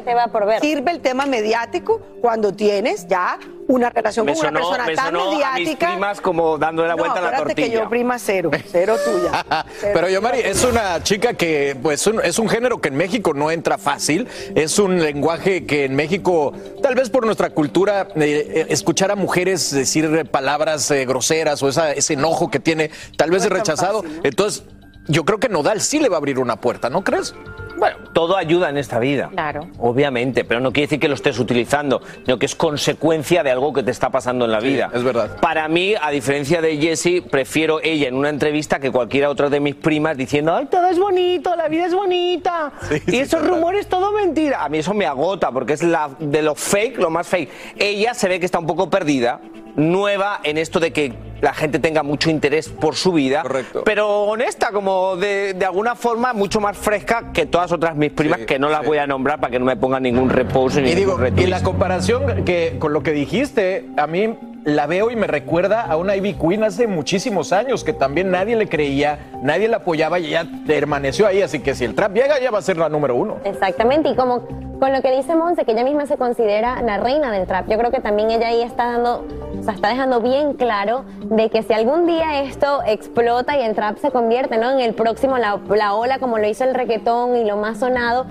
sirve 0.61 0.91
el 0.91 0.99
tema 1.01 1.25
mediático 1.25 2.01
cuando 2.21 2.53
tienes 2.53 3.07
ya 3.07 3.37
una 3.67 3.89
relación 3.89 4.25
Me 4.25 4.33
con 4.33 4.47
una 4.47 4.51
persona 4.59 4.85
me 4.85 4.95
tan 4.95 5.05
sonó 5.07 5.19
a 5.21 5.25
mis 5.29 5.39
mediática. 5.39 5.87
primas 5.91 6.21
como 6.21 6.57
dándole 6.57 6.87
la 6.87 6.95
No, 6.95 6.99
vuelta 7.03 7.19
a 7.19 7.21
la 7.21 7.27
acuérdate 7.29 7.55
que 7.55 7.61
tortilla. 7.63 7.83
yo 7.83 7.89
prima 7.89 8.17
cero, 8.17 8.49
cero 8.71 8.95
tuya. 9.03 9.45
Pero 9.93 10.07
Yomari, 10.09 10.39
es 10.39 10.63
una 10.63 11.03
chica 11.03 11.33
que, 11.33 11.75
pues, 11.81 12.07
un- 12.07 12.21
es 12.23 12.39
un 12.39 12.47
género 12.47 12.79
que 12.79 12.87
en 12.87 12.95
México 12.95 13.33
no 13.33 13.51
entra 13.51 13.77
fácil. 13.77 14.27
Es 14.55 14.79
un 14.79 14.99
lenguaje 15.01 15.65
que 15.65 15.83
en 15.83 15.95
México, 15.95 16.53
tal 16.81 16.95
vez 16.95 17.09
por 17.09 17.25
nuestra 17.25 17.49
cultura, 17.49 18.07
eh, 18.15 18.51
eh, 18.55 18.65
escuchar 18.69 19.11
a 19.11 19.15
mujeres 19.15 19.69
decir 19.71 20.25
palabras 20.31 20.89
eh, 20.91 21.05
groseras 21.05 21.61
o 21.61 21.67
esa- 21.67 21.91
ese 21.91 22.13
enojo 22.13 22.49
que 22.49 22.61
tiene, 22.61 22.89
tal 23.17 23.31
vez 23.31 23.43
es 23.43 23.49
rechazado. 23.49 24.01
Entonces, 24.23 24.63
yo 25.07 25.25
creo 25.25 25.39
que 25.39 25.49
Nodal 25.49 25.81
sí 25.81 25.99
le 25.99 26.09
va 26.09 26.15
a 26.15 26.19
abrir 26.19 26.39
una 26.39 26.57
puerta, 26.57 26.89
¿no 26.89 27.03
crees? 27.03 27.33
Bueno, 27.77 27.97
todo 28.11 28.35
ayuda 28.35 28.69
en 28.69 28.77
esta 28.77 28.97
vida. 28.97 29.29
Claro. 29.31 29.67
Obviamente, 29.77 30.43
pero 30.43 30.59
no 30.59 30.71
quiere 30.71 30.87
decir 30.87 30.99
que 30.99 31.07
lo 31.07 31.13
estés 31.13 31.37
utilizando, 31.37 32.01
sino 32.25 32.39
que 32.39 32.47
es 32.47 32.55
consecuencia 32.55 33.43
de 33.43 33.51
algo 33.51 33.71
que 33.71 33.83
te 33.83 33.91
está 33.91 34.09
pasando 34.09 34.45
en 34.45 34.51
la 34.51 34.59
vida. 34.59 34.89
Es 34.93 35.03
verdad. 35.03 35.39
Para 35.39 35.67
mí, 35.67 35.93
a 36.01 36.09
diferencia 36.09 36.59
de 36.59 36.77
Jessie, 36.77 37.21
prefiero 37.21 37.79
ella 37.83 38.07
en 38.07 38.15
una 38.15 38.29
entrevista 38.29 38.79
que 38.79 38.91
cualquiera 38.91 39.29
otra 39.29 39.49
de 39.49 39.59
mis 39.59 39.75
primas 39.75 40.17
diciendo, 40.17 40.55
ay, 40.55 40.65
todo 40.65 40.87
es 40.87 40.97
bonito, 40.97 41.55
la 41.55 41.67
vida 41.67 41.85
es 41.85 41.93
bonita. 41.93 42.71
y 43.05 43.17
esos 43.17 43.45
rumores, 43.45 43.87
todo 43.87 44.11
mentira. 44.11 44.63
A 44.63 44.69
mí 44.69 44.79
eso 44.79 44.95
me 44.95 45.05
agota 45.05 45.51
porque 45.51 45.73
es 45.73 45.83
la, 45.83 46.09
de 46.19 46.41
lo 46.41 46.55
fake, 46.55 46.97
lo 46.97 47.11
más 47.11 47.27
fake. 47.27 47.49
Ella 47.77 48.15
se 48.15 48.27
ve 48.27 48.39
que 48.39 48.47
está 48.47 48.57
un 48.57 48.65
poco 48.65 48.89
perdida, 48.89 49.39
nueva 49.75 50.39
en 50.43 50.57
esto 50.57 50.79
de 50.79 50.91
que 50.91 51.13
la 51.41 51.53
gente 51.53 51.79
tenga 51.79 52.03
mucho 52.03 52.29
interés 52.29 52.69
por 52.69 52.95
su 52.95 53.13
vida, 53.13 53.43
pero 53.85 54.23
honesta, 54.23 54.71
como 54.71 55.15
de, 55.15 55.53
de 55.53 55.65
alguna 55.65 55.95
forma 55.95 56.33
mucho 56.33 56.59
más 56.59 56.77
fresca 56.77 57.31
que 57.33 57.45
todas 57.45 57.71
otras 57.71 57.95
mis 57.95 58.11
primas, 58.11 58.39
que 58.41 58.59
no 58.59 58.69
las 58.69 58.85
voy 58.85 58.97
a 58.97 59.07
nombrar 59.07 59.39
para 59.39 59.51
que 59.51 59.59
no 59.59 59.65
me 59.65 59.75
pongan 59.75 60.03
ningún 60.03 60.29
reposo 60.29 60.81
ni 60.81 60.91
Y 60.91 60.95
digo, 60.95 61.11
ningún 61.13 61.25
y 61.27 61.29
retweet. 61.29 61.47
la 61.47 61.63
comparación 61.63 62.43
que 62.43 62.77
con 62.79 62.93
lo 62.93 63.03
que 63.03 63.11
dijiste, 63.11 63.87
a 63.97 64.07
mí 64.07 64.37
la 64.67 64.85
veo 64.85 65.09
y 65.11 65.15
me 65.15 65.27
recuerda 65.27 65.81
a 65.81 65.95
una 65.95 66.17
Ivy 66.17 66.33
Queen 66.33 66.61
hace 66.65 66.87
muchísimos 66.87 67.53
años 67.53 67.85
que 67.85 67.93
también 67.93 68.31
nadie 68.31 68.57
le 68.57 68.67
creía, 68.67 69.17
nadie 69.41 69.69
la 69.69 69.77
apoyaba 69.77 70.19
y 70.19 70.25
ella 70.25 70.45
permaneció 70.67 71.25
ahí. 71.25 71.41
Así 71.41 71.61
que 71.61 71.73
si 71.73 71.85
el 71.85 71.95
trap 71.95 72.13
llega, 72.13 72.37
ya 72.41 72.51
va 72.51 72.59
a 72.59 72.61
ser 72.61 72.75
la 72.75 72.89
número 72.89 73.15
uno. 73.15 73.37
Exactamente, 73.45 74.09
y 74.09 74.15
como 74.17 74.41
con 74.77 74.91
lo 74.91 75.01
que 75.01 75.15
dice 75.15 75.35
Monse, 75.35 75.63
que 75.63 75.71
ella 75.71 75.85
misma 75.85 76.05
se 76.05 76.17
considera 76.17 76.81
la 76.81 76.97
reina 76.97 77.31
del 77.31 77.47
trap, 77.47 77.69
yo 77.69 77.77
creo 77.77 77.91
que 77.91 78.01
también 78.01 78.29
ella 78.29 78.49
ahí 78.49 78.61
está 78.61 78.91
dando, 78.91 79.25
o 79.65 79.71
está 79.71 79.87
dejando 79.87 80.19
bien 80.19 80.53
claro 80.53 81.05
de 81.21 81.49
que 81.49 81.63
si 81.63 81.71
algún 81.71 82.05
día 82.05 82.41
esto 82.41 82.81
explota 82.85 83.57
y 83.57 83.61
el 83.61 83.73
trap 83.73 83.97
se 83.99 84.11
convierte 84.11 84.57
¿no? 84.57 84.69
en 84.69 84.81
el 84.81 84.93
próximo, 84.93 85.37
la, 85.37 85.61
la 85.69 85.93
ola 85.93 86.19
como 86.19 86.39
lo 86.39 86.45
hizo 86.45 86.65
el 86.65 86.75
reggaetón 86.75 87.37
y 87.37 87.45
lo 87.45 87.55
más 87.55 87.79
sonado, 87.79 88.25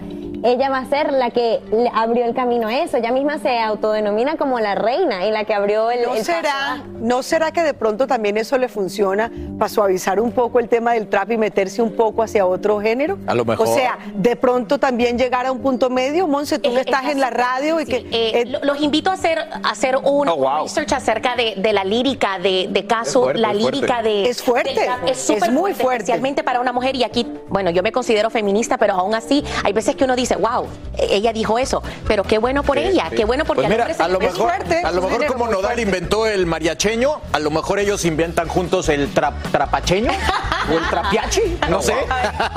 ella 0.44 0.70
va 0.70 0.78
a 0.78 0.86
ser 0.86 1.12
la 1.12 1.30
que 1.30 1.60
abrió 1.94 2.24
el 2.24 2.34
camino 2.34 2.68
a 2.68 2.76
eso. 2.78 2.96
Ella 2.96 3.12
misma 3.12 3.38
se 3.38 3.58
autodenomina 3.58 4.36
como 4.36 4.60
la 4.60 4.74
reina 4.74 5.26
y 5.26 5.30
la 5.30 5.44
que 5.44 5.54
abrió 5.54 5.90
el, 5.90 6.02
¿No 6.02 6.14
el 6.14 6.24
será, 6.24 6.82
¿No 7.00 7.22
será 7.22 7.50
que 7.52 7.62
de 7.62 7.74
pronto 7.74 8.06
también 8.06 8.36
eso 8.36 8.56
le 8.58 8.68
funciona 8.68 9.30
para 9.58 9.68
suavizar 9.68 10.20
un 10.20 10.32
poco 10.32 10.58
el 10.58 10.68
tema 10.68 10.92
del 10.94 11.08
trap 11.08 11.32
y 11.32 11.36
meterse 11.36 11.82
un 11.82 11.92
poco 11.92 12.22
hacia 12.22 12.46
otro 12.46 12.80
género? 12.80 13.18
A 13.26 13.34
lo 13.34 13.44
mejor. 13.44 13.66
O 13.68 13.74
sea, 13.74 13.98
de 14.14 14.36
pronto 14.36 14.78
también 14.78 15.18
llegar 15.18 15.46
a 15.46 15.52
un 15.52 15.60
punto 15.60 15.90
medio, 15.90 16.26
Monse, 16.26 16.58
tú 16.58 16.72
que 16.74 16.80
estás 16.80 17.06
en 17.06 17.20
la 17.20 17.30
radio 17.30 17.80
y 17.80 17.84
que... 17.86 18.06
Eh, 18.10 18.44
lo- 18.46 18.60
los 18.64 18.80
invito 18.80 19.10
a 19.10 19.14
hacer, 19.14 19.38
a 19.38 19.70
hacer 19.70 19.96
un 19.96 20.28
Oh, 20.28 20.36
wow. 20.36 20.62
research 20.64 20.92
acerca 20.92 21.36
de, 21.36 21.54
de 21.56 21.72
la 21.72 21.84
lírica 21.84 22.38
de, 22.38 22.68
de 22.70 22.86
Caso, 22.86 23.22
fuerte, 23.24 23.40
la 23.40 23.52
es 23.52 23.58
fuerte. 23.60 23.76
lírica 23.76 24.02
de... 24.02 24.28
Es 24.28 24.42
fuerte, 24.42 24.74
trap. 24.74 25.08
Es, 25.08 25.18
súper 25.20 25.44
es 25.44 25.52
muy 25.52 25.72
fuerte. 25.74 26.02
Especialmente 26.04 26.42
para 26.42 26.60
una 26.60 26.72
mujer 26.72 26.96
y 26.96 27.04
aquí, 27.04 27.26
bueno, 27.48 27.70
yo 27.70 27.82
me 27.82 27.92
considero 27.92 28.30
feminista, 28.30 28.76
pero 28.78 28.94
aún 28.94 29.14
así 29.14 29.44
hay 29.64 29.72
veces 29.72 29.94
que 29.96 30.04
uno 30.04 30.16
dice, 30.16 30.25
wow, 30.34 30.68
ella 30.98 31.32
dijo 31.32 31.58
eso, 31.58 31.82
pero 32.08 32.24
qué 32.24 32.38
bueno 32.38 32.64
por 32.64 32.76
ella, 32.78 33.08
qué 33.14 33.24
bueno 33.24 33.44
porque 33.44 33.62
Pues 33.62 33.70
mira, 33.70 33.86
a 34.04 34.08
lo 34.08 34.18
mejor, 34.18 34.36
fuerte. 34.50 34.82
a 34.84 34.90
lo 34.90 35.02
mejor 35.02 35.26
como 35.26 35.46
Nodal 35.46 35.62
fuerte. 35.62 35.82
inventó 35.82 36.26
el 36.26 36.46
mariacheño, 36.46 37.20
a 37.32 37.38
lo 37.38 37.50
mejor 37.52 37.78
ellos 37.78 38.04
inventan 38.04 38.48
juntos 38.48 38.88
el 38.88 39.12
trap, 39.14 39.34
trapacheño 39.52 40.10
o 40.10 40.78
el 40.78 40.88
trapiachi, 40.90 41.58
no 41.70 41.80
sé. 41.80 41.94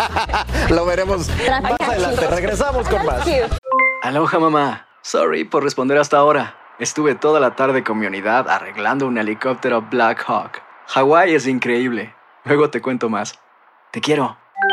lo 0.70 0.86
veremos 0.86 1.28
más 1.62 1.80
adelante. 1.80 2.28
Regresamos 2.28 2.90
con 2.90 3.06
más. 3.06 3.28
Aloha 4.02 4.40
mamá. 4.40 4.88
Sorry 5.02 5.44
por 5.44 5.64
responder 5.64 5.98
hasta 5.98 6.18
ahora. 6.18 6.56
Estuve 6.80 7.16
toda 7.16 7.40
la 7.40 7.56
tarde 7.56 7.84
con 7.84 8.00
mi 8.00 8.06
unidad 8.08 8.50
arreglando 8.50 9.06
un 9.06 9.18
helicóptero 9.18 9.82
Black 9.82 10.24
Hawk. 10.28 10.62
Hawái 10.88 11.36
es 11.36 11.46
increíble. 11.46 12.16
Luego 12.46 12.70
te 12.70 12.82
cuento 12.82 13.10
más. 13.10 13.38
Te 13.92 14.02
quiero. 14.02 14.38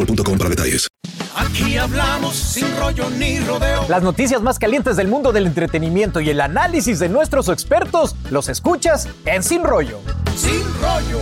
boostmobile.com 0.00 0.38
para 0.38 0.50
detalles. 0.50 0.88
Aquí 1.34 1.76
hablamos 1.76 2.34
sin 2.34 2.66
rollo 2.78 3.08
ni 3.10 3.38
rodeo. 3.40 3.86
Las 3.88 4.02
noticias 4.02 4.42
más 4.42 4.58
calientes 4.58 4.96
del 4.96 5.08
mundo 5.08 5.32
del 5.32 5.46
entretenimiento 5.46 6.20
y 6.20 6.30
el 6.30 6.40
análisis 6.40 6.98
de 6.98 7.08
nuestros 7.08 7.48
expertos 7.48 8.16
los 8.30 8.48
escuchas 8.48 9.08
en 9.26 9.42
Sin 9.42 9.62
Rollo. 9.62 10.00
Sin 10.36 10.62
rollo. 10.80 11.20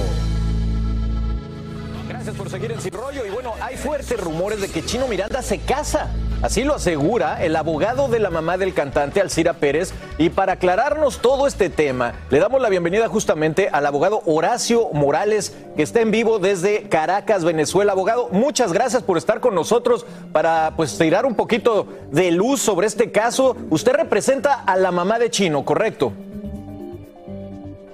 Gracias 2.08 2.34
por 2.34 2.50
seguir 2.50 2.72
en 2.72 2.80
Sin 2.80 2.92
Rollo. 2.92 3.26
Y 3.26 3.30
bueno, 3.30 3.52
hay 3.60 3.76
fuertes 3.76 4.18
rumores 4.18 4.60
de 4.60 4.68
que 4.68 4.84
Chino 4.84 5.06
Miranda 5.08 5.42
se 5.42 5.58
casa. 5.60 6.08
Así 6.40 6.62
lo 6.62 6.76
asegura 6.76 7.44
el 7.44 7.56
abogado 7.56 8.06
de 8.06 8.20
la 8.20 8.30
mamá 8.30 8.58
del 8.58 8.72
cantante 8.72 9.20
Alcira 9.20 9.54
Pérez. 9.54 9.92
Y 10.18 10.28
para 10.28 10.52
aclararnos 10.52 11.18
todo 11.18 11.48
este 11.48 11.68
tema, 11.68 12.14
le 12.30 12.38
damos 12.38 12.62
la 12.62 12.68
bienvenida 12.68 13.08
justamente 13.08 13.68
al 13.72 13.84
abogado 13.84 14.22
Horacio 14.24 14.88
Morales, 14.92 15.56
que 15.74 15.82
está 15.82 16.00
en 16.00 16.12
vivo 16.12 16.38
desde 16.38 16.88
Caracas, 16.88 17.44
Venezuela. 17.44 17.90
Abogado, 17.90 18.28
muchas 18.30 18.72
gracias 18.72 19.02
por 19.02 19.18
estar 19.18 19.40
con 19.40 19.56
nosotros 19.56 20.06
para 20.30 20.74
pues 20.76 20.96
tirar 20.96 21.26
un 21.26 21.34
poquito 21.34 21.88
de 22.12 22.30
luz 22.30 22.60
sobre 22.60 22.86
este 22.86 23.10
caso. 23.10 23.56
Usted 23.70 23.94
representa 23.94 24.54
a 24.54 24.76
la 24.76 24.92
mamá 24.92 25.18
de 25.18 25.30
Chino, 25.30 25.64
¿correcto? 25.64 26.12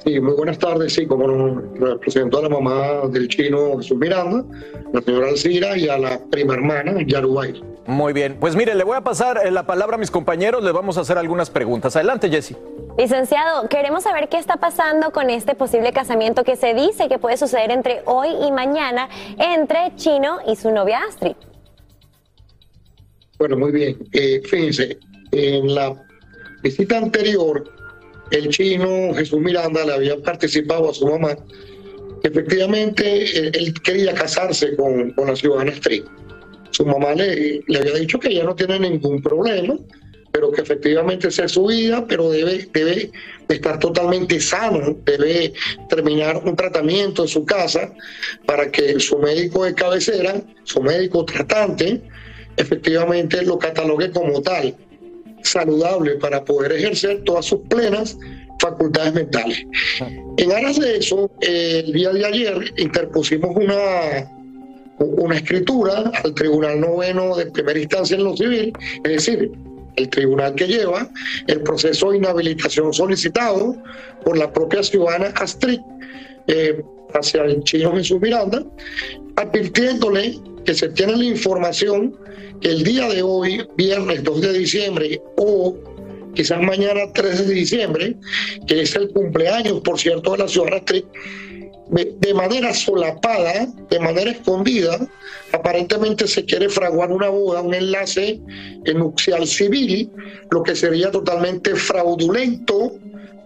Sí, 0.05 0.21
muy 0.21 0.35
buenas 0.35 0.59
tardes. 0.59 0.93
Sí, 0.93 1.07
como 1.07 1.27
no, 1.27 1.63
represento 1.77 2.39
a 2.39 2.43
la 2.43 2.49
mamá 2.51 3.09
del 3.09 3.27
chino 3.29 3.79
Jesús 3.79 3.97
Miranda, 3.97 4.45
la 4.93 5.01
señora 5.01 5.29
Alcira 5.29 5.79
y 5.79 5.89
a 5.89 5.97
la 5.97 6.21
prima 6.31 6.55
hermana 6.55 6.97
Yarubay. 7.07 7.63
Muy 7.87 8.13
bien, 8.13 8.37
pues 8.41 8.57
mire, 8.57 8.75
le 8.75 8.85
voy 8.85 8.97
a 8.97 9.03
pasar 9.03 9.41
eh, 9.45 9.51
la 9.51 9.67
palabra 9.67 9.97
a 9.97 9.99
mis 9.99 10.11
compañeros, 10.11 10.63
le 10.63 10.73
vamos 10.73 10.97
a 10.97 11.03
hacer 11.03 11.19
algunas 11.19 11.51
preguntas. 11.51 11.97
Adelante, 11.97 12.31
Jesse. 12.31 12.57
Licenciado, 12.99 13.69
queremos 13.69 14.05
saber 14.05 14.29
qué 14.29 14.39
está 14.39 14.57
pasando 14.57 15.11
con 15.11 15.29
este 15.29 15.55
posible 15.55 15.93
casamiento 15.93 16.45
que 16.45 16.57
se 16.57 16.75
dice 16.75 17.09
que 17.09 17.19
puede 17.19 17.37
suceder 17.37 17.71
entre 17.71 18.03
hoy 18.07 18.29
y 18.47 18.53
mañana 18.53 19.09
entre 19.39 19.95
Chino 19.97 20.39
y 20.47 20.57
su 20.57 20.71
novia 20.71 21.01
Astrid. 21.09 21.35
Bueno, 23.39 23.57
muy 23.57 23.73
bien. 23.73 23.99
Eh, 24.13 24.41
fíjense, 24.45 24.99
en 25.33 25.75
la 25.75 25.95
visita 26.63 26.97
anterior, 26.99 27.65
el 28.31 28.49
chino 28.49 29.15
Jesús 29.15 29.41
Miranda 29.41 29.85
le 29.85 29.93
había 29.93 30.17
participado 30.23 30.91
a 30.91 30.95
su 30.95 31.07
mamá 31.07 31.37
efectivamente 32.25 33.39
él, 33.57 33.75
quería 33.83 34.15
casarse 34.15 34.75
con, 34.77 35.11
con 35.13 35.29
la 35.29 35.37
ciudadana 35.37 35.73
Astrid. 35.73 36.03
Su 36.71 36.85
mamá 36.85 37.15
le, 37.15 37.63
le 37.67 37.79
había 37.79 37.95
dicho 37.95 38.19
que 38.19 38.29
ella 38.29 38.45
no 38.45 38.57
tiene 38.57 38.81
ningún 38.81 39.23
problema, 39.23 39.79
pero 40.33 40.51
que 40.51 40.63
efectivamente 40.63 41.29
es 41.29 41.53
su 41.53 41.67
vida, 41.67 42.05
pero 42.09 42.31
debe, 42.31 42.69
debe 42.73 43.13
estar 43.49 43.79
totalmente 43.79 44.41
sano, 44.41 44.97
debe 45.05 45.53
terminar 45.89 46.43
un 46.45 46.57
tratamiento 46.57 47.23
en 47.23 47.29
su 47.29 47.45
casa 47.45 47.93
para 48.45 48.69
que 48.71 48.99
su 48.99 49.19
médico 49.19 49.65
de 49.65 49.75
cabecera, 49.75 50.43
su 50.65 50.83
médico 50.83 51.25
tratante, 51.25 52.03
efectivamente 52.57 53.43
lo 53.43 53.59
catalogue 53.59 54.11
como 54.11 54.43
tal, 54.43 54.75
saludable 55.45 56.17
para 56.17 56.45
poder 56.45 56.73
ejercer 56.73 57.23
todas 57.25 57.47
sus 57.47 57.61
plenas 57.69 58.17
facultades 58.61 59.13
mentales. 59.13 59.65
En 60.37 60.53
aras 60.53 60.79
de 60.79 60.97
eso, 60.97 61.31
eh, 61.43 61.83
el 61.85 61.93
día 61.93 62.11
de 62.13 62.25
ayer 62.25 62.73
interpusimos 62.79 63.55
una, 63.57 64.31
una 64.99 65.37
escritura 65.37 66.11
al 66.23 66.35
Tribunal 66.35 66.81
Noveno 66.81 67.37
de 67.37 67.47
Primera 67.47 67.79
Instancia 67.79 68.17
en 68.17 68.25
lo 68.25 68.37
Civil, 68.37 68.73
es 69.05 69.13
decir, 69.13 69.53
el 69.97 70.09
tribunal 70.09 70.55
que 70.55 70.67
lleva 70.67 71.09
el 71.47 71.61
proceso 71.63 72.11
de 72.11 72.19
inhabilitación 72.19 72.93
solicitado 72.93 73.77
por 74.25 74.37
la 74.37 74.53
propia 74.53 74.83
ciudadana 74.83 75.33
Astrid 75.37 75.81
eh, 76.49 76.83
hacia 77.15 77.45
el 77.45 77.63
chino 77.63 77.95
Jesús 77.95 78.21
Miranda, 78.21 78.65
advirtiéndole 79.37 80.37
que 80.65 80.75
se 80.75 80.89
tiene 80.89 81.17
la 81.17 81.25
información 81.25 82.17
que 82.61 82.69
el 82.69 82.85
día 82.85 83.09
de 83.09 83.23
hoy, 83.23 83.67
viernes 83.77 84.25
2 84.25 84.41
de 84.41 84.53
diciembre, 84.53 85.21
o 85.37 85.77
quizás 86.35 86.61
mañana 86.61 87.01
3 87.13 87.47
de 87.47 87.55
diciembre, 87.55 88.17
que 88.67 88.83
es 88.83 88.95
el 88.97 89.09
cumpleaños, 89.11 89.81
por 89.81 89.99
cierto, 89.99 90.33
de 90.33 90.39
la 90.39 90.49
ciudadana 90.49 90.77
Astrid, 90.79 91.05
de, 91.91 92.35
manera 92.35 92.73
solapada, 92.73 93.67
de 93.91 94.01
manera 94.01 94.31
escondida, 94.31 94.99
aparentemente 95.53 96.27
se 96.27 96.45
quiere 96.45 96.69
fraguar 96.69 97.13
una 97.13 97.29
boda, 97.29 97.61
un 97.61 97.75
enlace 97.75 98.41
nupcial 98.95 99.47
civil, 99.47 100.11
lo 100.51 100.63
que 100.63 100.75
sería 100.75 101.11
totalmente 101.11 101.75
fraudulento 101.75 102.93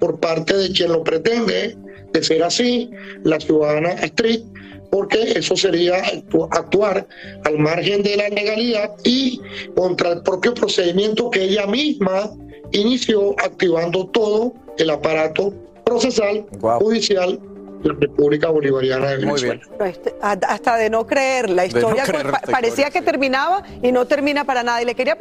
por 0.01 0.21
parte 0.21 0.57
de 0.57 0.71
quien 0.71 0.93
lo 0.93 1.03
pretende, 1.03 1.77
de 2.13 2.23
ser 2.23 2.43
así, 2.43 2.91
la 3.25 3.41
ciudadana 3.41 3.91
Astrid, 3.91 4.41
porque 4.90 5.33
eso 5.37 5.57
sería 5.57 5.97
actu- 6.04 6.49
actuar 6.50 7.07
al 7.45 7.59
margen 7.59 8.02
de 8.02 8.16
la 8.16 8.28
legalidad 8.28 8.92
y 9.04 9.40
contra 9.76 10.12
el 10.12 10.23
propio 10.23 10.54
procedimiento 10.54 11.30
que 11.30 11.45
ella 11.45 11.66
misma 11.66 12.30
inició 12.73 13.33
activando 13.38 14.07
todo 14.09 14.54
el 14.78 14.90
aparato 14.90 15.52
procesal, 15.85 16.47
judicial 16.80 17.40
la 17.83 17.95
República 17.95 18.49
Bolivariana 18.49 19.07
de 19.09 19.17
Venezuela. 19.19 19.61
Este, 19.85 20.15
Hasta 20.21 20.77
de 20.77 20.91
no 20.91 21.07
creer, 21.07 21.49
la 21.51 21.63
no 21.63 21.69
historia 21.69 22.05
creer 22.05 22.31
pa- 22.31 22.39
esta 22.39 22.53
parecía 22.53 22.89
historia, 22.89 22.91
que 22.91 23.03
terminaba 23.03 23.63
y 23.83 23.93
no 23.93 24.07
termina 24.07 24.45
para 24.45 24.63
nada. 24.63 24.83
Y 24.83 24.85
le 24.85 24.95
quería 24.95 25.17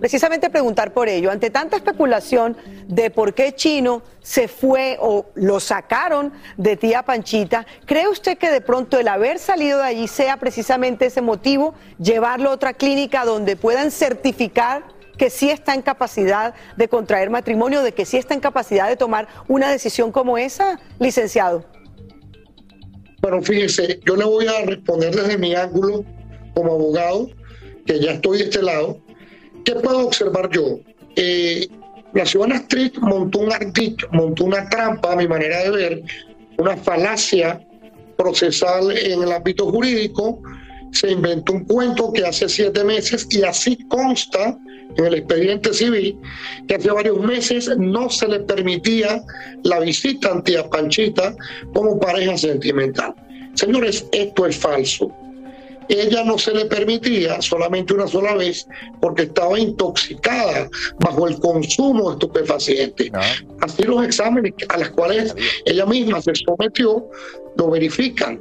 precisamente 0.00 0.50
preguntar 0.50 0.92
por 0.92 1.08
ello. 1.08 1.30
Ante 1.30 1.50
tanta 1.50 1.76
especulación 1.76 2.56
de 2.86 3.10
por 3.10 3.34
qué 3.34 3.54
Chino 3.54 4.02
se 4.20 4.48
fue 4.48 4.96
o 5.00 5.26
lo 5.34 5.60
sacaron 5.60 6.32
de 6.56 6.76
tía 6.76 7.02
Panchita, 7.02 7.66
¿cree 7.86 8.08
usted 8.08 8.38
que 8.38 8.50
de 8.50 8.60
pronto 8.60 8.98
el 8.98 9.08
haber 9.08 9.38
salido 9.38 9.78
de 9.78 9.84
allí 9.84 10.08
sea 10.08 10.36
precisamente 10.38 11.06
ese 11.06 11.20
motivo, 11.22 11.74
llevarlo 11.98 12.50
a 12.50 12.54
otra 12.54 12.72
clínica 12.74 13.24
donde 13.24 13.56
puedan 13.56 13.90
certificar 13.90 14.82
que 15.16 15.30
sí 15.30 15.50
está 15.50 15.74
en 15.74 15.82
capacidad 15.82 16.54
de 16.76 16.88
contraer 16.88 17.28
matrimonio, 17.28 17.82
de 17.82 17.92
que 17.92 18.04
sí 18.06 18.16
está 18.16 18.34
en 18.34 18.40
capacidad 18.40 18.86
de 18.88 18.96
tomar 18.96 19.26
una 19.48 19.68
decisión 19.68 20.12
como 20.12 20.38
esa, 20.38 20.78
licenciado? 21.00 21.64
Bueno, 23.20 23.42
fíjese, 23.42 24.00
yo 24.06 24.16
le 24.16 24.24
voy 24.24 24.46
a 24.46 24.64
responder 24.64 25.14
desde 25.14 25.38
mi 25.38 25.54
ángulo 25.54 26.04
como 26.54 26.74
abogado, 26.74 27.28
que 27.84 27.98
ya 27.98 28.12
estoy 28.12 28.38
de 28.38 28.44
este 28.44 28.62
lado. 28.62 29.00
¿Qué 29.64 29.74
puedo 29.74 30.06
observar 30.06 30.50
yo? 30.50 30.78
Eh, 31.16 31.66
la 32.14 32.24
ciudadana 32.24 32.60
Street 32.60 32.92
montó 33.00 33.40
un 33.40 33.52
ardid, 33.52 33.96
montó 34.12 34.44
una 34.44 34.68
trampa, 34.68 35.12
a 35.12 35.16
mi 35.16 35.26
manera 35.26 35.64
de 35.64 35.70
ver, 35.70 36.02
una 36.58 36.76
falacia 36.76 37.60
procesal 38.16 38.96
en 38.96 39.22
el 39.22 39.32
ámbito 39.32 39.70
jurídico. 39.70 40.40
Se 40.92 41.10
inventó 41.10 41.52
un 41.52 41.64
cuento 41.64 42.12
que 42.12 42.24
hace 42.24 42.48
siete 42.48 42.84
meses 42.84 43.26
y 43.30 43.42
así 43.42 43.76
consta 43.88 44.56
en 44.96 45.06
el 45.06 45.14
expediente 45.14 45.72
civil 45.72 46.18
que 46.66 46.76
hace 46.76 46.90
varios 46.90 47.20
meses 47.20 47.70
no 47.78 48.10
se 48.10 48.28
le 48.28 48.40
permitía 48.40 49.22
la 49.64 49.80
visita 49.80 50.32
a 50.32 50.70
Panchita 50.70 51.34
como 51.72 51.98
pareja 51.98 52.36
sentimental. 52.36 53.14
Señores, 53.54 54.06
esto 54.12 54.46
es 54.46 54.56
falso. 54.56 55.10
Ella 55.88 56.22
no 56.22 56.36
se 56.36 56.52
le 56.52 56.66
permitía 56.66 57.40
solamente 57.40 57.94
una 57.94 58.06
sola 58.06 58.34
vez 58.34 58.66
porque 59.00 59.22
estaba 59.22 59.58
intoxicada 59.58 60.68
bajo 61.00 61.26
el 61.26 61.38
consumo 61.40 62.10
de 62.10 62.12
estupefacientes. 62.14 63.10
Así 63.60 63.84
los 63.84 64.04
exámenes 64.04 64.52
a 64.68 64.78
los 64.78 64.90
cuales 64.90 65.34
ella 65.64 65.86
misma 65.86 66.20
se 66.20 66.32
sometió 66.34 67.08
lo 67.56 67.70
verifican. 67.70 68.38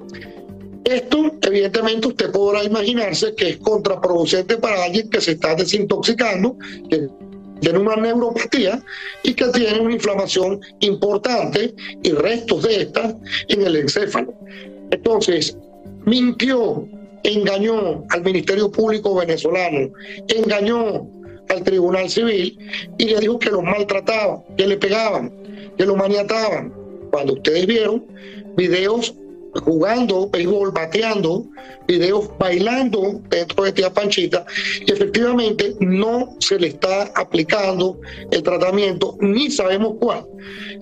Esto, 0.87 1.31
evidentemente, 1.41 2.07
usted 2.07 2.31
podrá 2.31 2.63
imaginarse 2.63 3.35
que 3.35 3.49
es 3.49 3.57
contraproducente 3.57 4.55
para 4.55 4.85
alguien 4.85 5.09
que 5.09 5.19
se 5.19 5.31
está 5.31 5.53
desintoxicando, 5.53 6.55
que 6.89 7.09
tiene 7.59 7.79
una 7.79 7.97
neuropatía 7.97 8.81
y 9.21 9.33
que 9.33 9.47
tiene 9.49 9.81
una 9.81 9.95
inflamación 9.95 10.61
importante 10.79 11.75
y 12.03 12.11
restos 12.11 12.63
de 12.63 12.83
estas 12.83 13.15
en 13.49 13.63
el 13.63 13.75
encéfalo. 13.75 14.33
Entonces, 14.91 15.57
mintió, 16.05 16.87
engañó 17.23 18.05
al 18.09 18.23
Ministerio 18.23 18.71
Público 18.71 19.13
venezolano, 19.13 19.89
engañó 20.29 21.05
al 21.49 21.63
Tribunal 21.63 22.09
Civil 22.09 22.57
y 22.97 23.05
le 23.07 23.19
dijo 23.19 23.37
que 23.39 23.49
los 23.49 23.61
maltrataban, 23.61 24.41
que 24.55 24.67
le 24.67 24.77
pegaban, 24.77 25.33
que 25.77 25.85
lo 25.85 25.97
maniataban. 25.97 26.73
Cuando 27.11 27.33
ustedes 27.33 27.65
vieron 27.65 28.05
videos 28.55 29.13
jugando 29.63 30.29
béisbol, 30.29 30.71
bateando, 30.71 31.45
videos 31.87 32.29
bailando 32.37 33.21
dentro 33.29 33.63
de 33.63 33.71
Tía 33.71 33.93
Panchita, 33.93 34.45
y 34.85 34.91
efectivamente 34.91 35.75
no 35.79 36.35
se 36.39 36.59
le 36.59 36.67
está 36.67 37.11
aplicando 37.15 37.99
el 38.31 38.43
tratamiento, 38.43 39.17
ni 39.19 39.49
sabemos 39.51 39.95
cuál, 39.99 40.25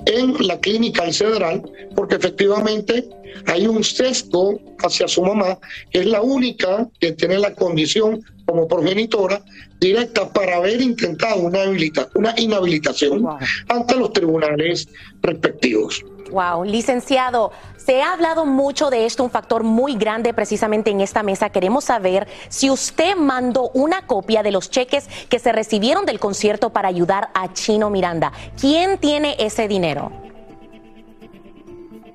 en 0.05 0.35
la 0.47 0.59
clínica 0.59 1.11
Cedral, 1.11 1.61
porque 1.95 2.15
efectivamente 2.15 3.07
hay 3.47 3.67
un 3.67 3.83
sesgo 3.83 4.59
hacia 4.79 5.07
su 5.07 5.21
mamá, 5.23 5.59
que 5.91 5.99
es 5.99 6.05
la 6.05 6.21
única 6.21 6.87
que 6.99 7.11
tiene 7.11 7.37
la 7.37 7.53
condición 7.53 8.21
como 8.45 8.67
progenitora 8.67 9.41
directa 9.79 10.31
para 10.31 10.57
haber 10.57 10.81
intentado 10.81 11.41
una, 11.41 11.63
habilita- 11.63 12.09
una 12.15 12.33
inhabilitación 12.37 13.25
ante 13.67 13.95
los 13.95 14.13
tribunales 14.13 14.87
respectivos. 15.21 16.03
Wow, 16.35 16.65
licenciado, 16.65 17.53
se 17.77 18.01
ha 18.01 18.11
hablado 18.11 18.45
mucho 18.45 18.89
de 18.89 19.05
esto, 19.05 19.23
un 19.23 19.29
factor 19.31 19.63
muy 19.63 19.95
grande 19.95 20.33
precisamente 20.33 20.89
en 20.91 20.99
esta 20.99 21.23
mesa. 21.23 21.49
Queremos 21.49 21.85
saber 21.85 22.27
si 22.49 22.69
usted 22.69 23.15
mandó 23.15 23.69
una 23.73 24.05
copia 24.05 24.43
de 24.43 24.51
los 24.51 24.69
cheques 24.69 25.07
que 25.29 25.39
se 25.39 25.53
recibieron 25.53 26.05
del 26.05 26.19
concierto 26.19 26.71
para 26.71 26.89
ayudar 26.89 27.29
a 27.33 27.53
Chino 27.53 27.89
Miranda. 27.89 28.33
¿Quién 28.59 28.97
tiene 28.97 29.37
ese 29.39 29.69
dinero? 29.69 30.11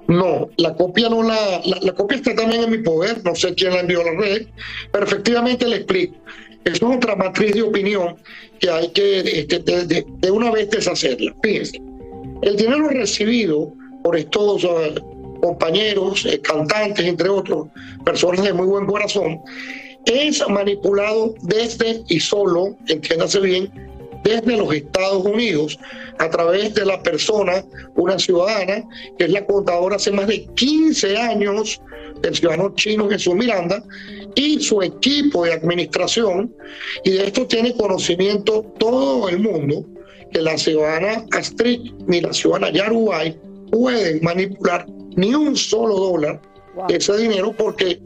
No, 0.07 0.51
la 0.59 0.75
copia 0.75 1.09
no 1.09 1.23
la, 1.23 1.63
la, 1.81 1.93
copia 1.95 2.19
está 2.19 2.35
también 2.35 2.65
en 2.65 2.71
mi 2.73 2.79
poder, 2.79 3.25
no 3.25 3.35
sé 3.35 3.55
quién 3.55 3.73
la 3.73 3.81
envió 3.81 4.03
a 4.03 4.05
la 4.05 4.21
red, 4.21 4.49
pero 4.93 5.07
efectivamente 5.07 5.67
le 5.67 5.77
explico. 5.77 6.17
Es 6.67 6.83
otra 6.83 7.17
matriz 7.17 7.55
de 7.55 7.63
opinión 7.63 8.17
que 8.59 8.69
hay 8.69 8.89
que 8.89 9.21
este, 9.21 9.61
de, 9.61 9.87
de- 9.87 10.05
de 10.07 10.31
una 10.31 10.51
vez 10.51 10.69
deshacerla. 10.69 11.35
Fíjense, 11.43 11.81
el 12.43 12.57
dinero 12.57 12.87
recibido 12.89 13.73
estos 14.17 14.65
eh, 14.65 14.95
compañeros, 15.41 16.27
eh, 16.27 16.41
cantantes, 16.41 17.05
entre 17.07 17.29
otros, 17.29 17.69
personas 18.05 18.45
de 18.45 18.53
muy 18.53 18.67
buen 18.67 18.87
corazón, 18.87 19.41
es 20.07 20.43
manipulado 20.49 21.35
desde 21.43 22.03
y 22.09 22.21
solo, 22.21 22.77
entiéndase 22.89 23.41
bien, 23.41 23.71
desde 24.25 24.57
los 24.57 24.73
Estados 24.75 25.25
Unidos 25.25 25.79
a 26.19 26.29
través 26.29 26.75
de 26.75 26.85
la 26.85 27.03
persona, 27.03 27.65
una 27.97 28.19
ciudadana, 28.19 28.85
que 29.19 29.25
es 29.25 29.31
la 29.31 29.47
contadora 29.47 29.97
hace 29.97 30.11
más 30.11 30.27
de 30.27 30.45
15 30.55 31.17
años 31.17 31.81
del 32.21 32.35
ciudadano 32.35 32.75
chino 32.75 33.09
Jesús 33.09 33.35
Miranda 33.35 33.83
y 34.35 34.61
su 34.61 34.83
equipo 34.83 35.45
de 35.45 35.55
administración, 35.55 36.55
y 37.05 37.13
de 37.13 37.27
esto 37.27 37.47
tiene 37.47 37.75
conocimiento 37.75 38.63
todo 38.79 39.29
el 39.29 39.39
mundo, 39.39 39.87
que 40.33 40.43
la 40.43 40.57
ciudadana 40.59 41.25
Astrid 41.33 41.93
ni 42.07 42.21
la 42.21 42.33
ciudadana 42.33 42.71
Yarubay 42.71 43.37
pueden 43.71 44.21
manipular 44.23 44.87
ni 45.17 45.35
un 45.35 45.57
solo 45.57 45.97
dólar 45.97 46.41
de 46.89 46.97
ese 46.97 47.17
dinero 47.17 47.53
porque 47.57 48.01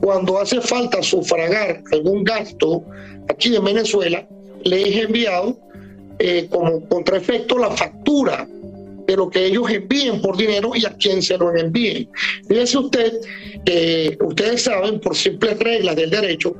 cuando 0.00 0.38
hace 0.38 0.60
falta 0.60 1.02
sufragar 1.02 1.82
algún 1.92 2.24
gasto 2.24 2.84
aquí 3.28 3.54
en 3.54 3.64
Venezuela, 3.64 4.26
le 4.64 4.88
es 4.88 5.04
enviado 5.04 5.58
eh, 6.18 6.46
como 6.50 6.86
contraefecto 6.88 7.58
la 7.58 7.70
factura 7.70 8.46
de 9.06 9.16
lo 9.16 9.28
que 9.28 9.46
ellos 9.46 9.68
envíen 9.68 10.20
por 10.22 10.36
dinero 10.36 10.70
y 10.74 10.86
a 10.86 10.92
quien 10.96 11.20
se 11.20 11.36
lo 11.36 11.54
envíen. 11.56 12.08
Fíjese 12.46 12.78
usted 12.78 13.12
que 13.64 14.16
ustedes 14.20 14.62
saben 14.62 15.00
por 15.00 15.16
simples 15.16 15.58
reglas 15.58 15.96
del 15.96 16.10
derecho 16.10 16.54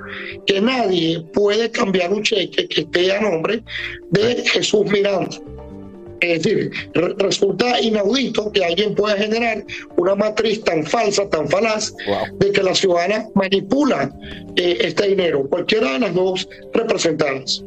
que 0.46 0.61
nadie 0.61 1.20
puede 1.33 1.70
cambiar 1.70 2.12
un 2.12 2.23
cheque 2.23 2.66
que 2.66 2.81
esté 2.81 3.12
a 3.12 3.20
nombre 3.20 3.62
de 4.11 4.42
Jesús 4.46 4.85
Miranda. 4.87 5.37
Es 6.20 6.42
decir, 6.42 6.70
re- 6.94 7.14
resulta 7.18 7.80
inaudito 7.80 8.52
que 8.52 8.64
alguien 8.64 8.94
pueda 8.94 9.16
generar 9.16 9.64
una 9.96 10.14
matriz 10.14 10.62
tan 10.62 10.85
falsa, 10.85 11.28
tan 11.28 11.48
falaz, 11.48 11.94
de 12.38 12.52
que 12.52 12.62
la 12.62 12.74
ciudadana 12.74 13.26
manipula 13.35 14.11
eh, 14.56 14.78
este 14.80 15.09
dinero, 15.09 15.48
cualquiera 15.48 15.92
de 15.92 15.98
las 16.00 16.14
dos 16.14 16.48
representadas. 16.74 17.64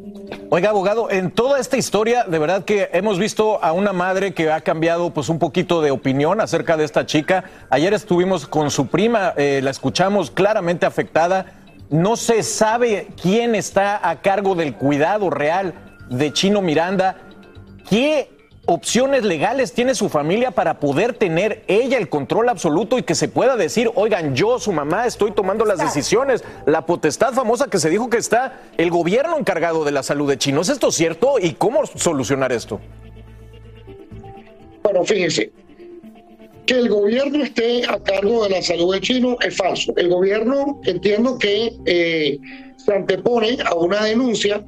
Oiga, 0.50 0.70
abogado, 0.70 1.10
en 1.12 1.32
toda 1.32 1.60
esta 1.60 1.78
historia, 1.78 2.24
de 2.24 2.40
verdad 2.40 2.64
que 2.64 2.90
hemos 2.94 3.20
visto 3.20 3.64
a 3.64 3.72
una 3.72 3.92
madre 3.94 4.34
que 4.34 4.50
ha 4.52 4.62
cambiado 4.62 5.12
pues 5.14 5.30
un 5.30 5.38
poquito 5.38 5.82
de 5.82 5.92
opinión 5.92 6.42
acerca 6.42 6.78
de 6.78 6.86
esta 6.86 7.06
chica. 7.06 7.44
Ayer 7.70 7.94
estuvimos 7.94 8.48
con 8.48 8.72
su 8.72 8.88
prima, 8.88 9.34
eh, 9.38 9.62
la 9.64 9.72
escuchamos 9.72 10.32
claramente 10.32 10.86
afectada. 10.86 11.54
No 11.90 12.16
se 12.16 12.42
sabe 12.42 13.08
quién 13.22 13.54
está 13.54 14.08
a 14.08 14.22
cargo 14.22 14.56
del 14.56 14.74
cuidado 14.76 15.30
real 15.30 15.74
de 16.10 16.32
Chino 16.34 16.62
Miranda. 16.62 17.18
¿Qué 17.90 18.30
opciones 18.66 19.24
legales 19.24 19.74
tiene 19.74 19.94
su 19.94 20.10
familia 20.10 20.52
para 20.52 20.80
poder 20.80 21.14
tener 21.14 21.64
ella 21.68 21.98
el 21.98 22.10
control 22.10 22.50
absoluto 22.50 22.98
y 22.98 23.04
que 23.04 23.16
se 23.16 23.28
pueda 23.28 23.58
decir, 23.58 23.92
oigan, 23.96 24.36
yo, 24.36 24.60
su 24.60 24.72
mamá, 24.72 25.06
estoy 25.06 25.32
tomando 25.32 25.66
las 25.66 25.80
decisiones? 25.80 26.44
La 26.66 26.86
potestad 26.86 27.34
famosa 27.34 27.68
que 27.68 27.80
se 27.80 27.90
dijo 27.90 28.10
que 28.10 28.18
está 28.18 28.62
el 28.78 28.90
gobierno 28.90 29.38
encargado 29.38 29.84
de 29.84 29.92
la 29.92 30.04
salud 30.04 30.30
de 30.30 30.38
Chino. 30.38 30.62
¿Es 30.62 30.70
esto 30.70 30.92
cierto? 30.92 31.36
¿Y 31.40 31.54
cómo 31.54 31.86
solucionar 31.86 32.52
esto? 32.52 32.80
Bueno, 34.82 35.04
fíjense, 35.04 35.52
que 36.66 36.74
el 36.76 36.90
gobierno 36.90 37.44
esté 37.44 37.86
a 37.86 38.00
cargo 38.00 38.44
de 38.44 38.50
la 38.52 38.62
salud 38.62 38.94
de 38.94 39.02
chino 39.02 39.38
es 39.42 39.56
falso. 39.56 39.94
El 39.98 40.10
gobierno 40.10 40.82
entiendo 40.86 41.38
que 41.38 41.74
eh, 41.86 42.40
se 42.78 42.94
antepone 42.94 43.58
a 43.66 43.76
una 43.76 44.04
denuncia, 44.04 44.64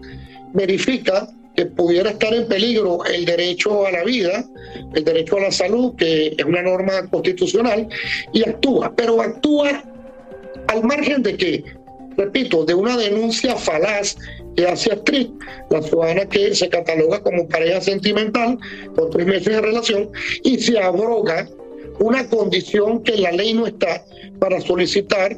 verifica 0.53 1.27
que 1.55 1.65
pudiera 1.65 2.11
estar 2.11 2.33
en 2.33 2.47
peligro 2.47 3.03
el 3.05 3.25
derecho 3.25 3.85
a 3.85 3.91
la 3.91 4.03
vida, 4.03 4.45
el 4.93 5.03
derecho 5.03 5.37
a 5.37 5.41
la 5.41 5.51
salud, 5.51 5.95
que 5.95 6.35
es 6.37 6.45
una 6.45 6.61
norma 6.61 7.07
constitucional, 7.09 7.87
y 8.33 8.47
actúa, 8.47 8.93
pero 8.95 9.21
actúa 9.21 9.83
al 10.67 10.83
margen 10.83 11.23
de 11.23 11.37
que, 11.37 11.63
repito, 12.17 12.65
de 12.65 12.73
una 12.73 12.97
denuncia 12.97 13.55
falaz 13.55 14.17
que 14.55 14.65
hace 14.65 14.93
Astrid, 14.93 15.29
la 15.69 15.81
ciudadana 15.81 16.25
que 16.25 16.55
se 16.55 16.69
cataloga 16.69 17.21
como 17.21 17.47
pareja 17.47 17.81
sentimental 17.81 18.57
con 18.95 19.09
tres 19.09 19.25
meses 19.25 19.45
de 19.45 19.61
relación, 19.61 20.09
y 20.43 20.59
se 20.59 20.79
abroga 20.79 21.47
una 21.99 22.27
condición 22.27 23.03
que 23.03 23.17
la 23.17 23.31
ley 23.31 23.53
no 23.53 23.67
está 23.67 24.03
para 24.39 24.59
solicitar 24.61 25.37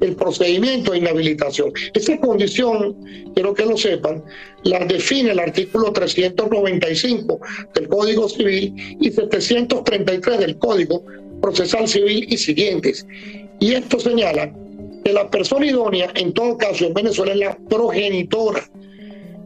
el 0.00 0.16
procedimiento 0.16 0.92
de 0.92 0.98
inhabilitación. 0.98 1.72
Esa 1.94 2.18
condición, 2.18 2.96
quiero 3.34 3.54
que 3.54 3.64
lo 3.64 3.76
sepan, 3.76 4.22
la 4.64 4.84
define 4.84 5.30
el 5.30 5.38
artículo 5.38 5.92
395 5.92 7.40
del 7.74 7.88
Código 7.88 8.28
Civil 8.28 8.74
y 9.00 9.10
733 9.10 10.38
del 10.38 10.58
Código 10.58 11.02
Procesal 11.40 11.88
Civil 11.88 12.26
y 12.28 12.36
siguientes. 12.36 13.06
Y 13.60 13.72
esto 13.74 13.98
señala 13.98 14.52
que 15.04 15.12
la 15.12 15.30
persona 15.30 15.66
idónea, 15.66 16.10
en 16.14 16.32
todo 16.32 16.58
caso 16.58 16.86
en 16.86 16.94
Venezuela, 16.94 17.32
es 17.32 17.38
la 17.38 17.58
progenitora 17.68 18.68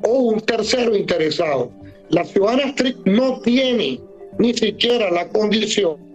o 0.02 0.08
un 0.08 0.40
tercero 0.40 0.96
interesado. 0.96 1.70
La 2.08 2.24
ciudadana 2.24 2.72
strict 2.72 3.06
no 3.06 3.40
tiene 3.40 4.00
ni 4.38 4.54
siquiera 4.54 5.10
la 5.10 5.28
condición 5.28 6.09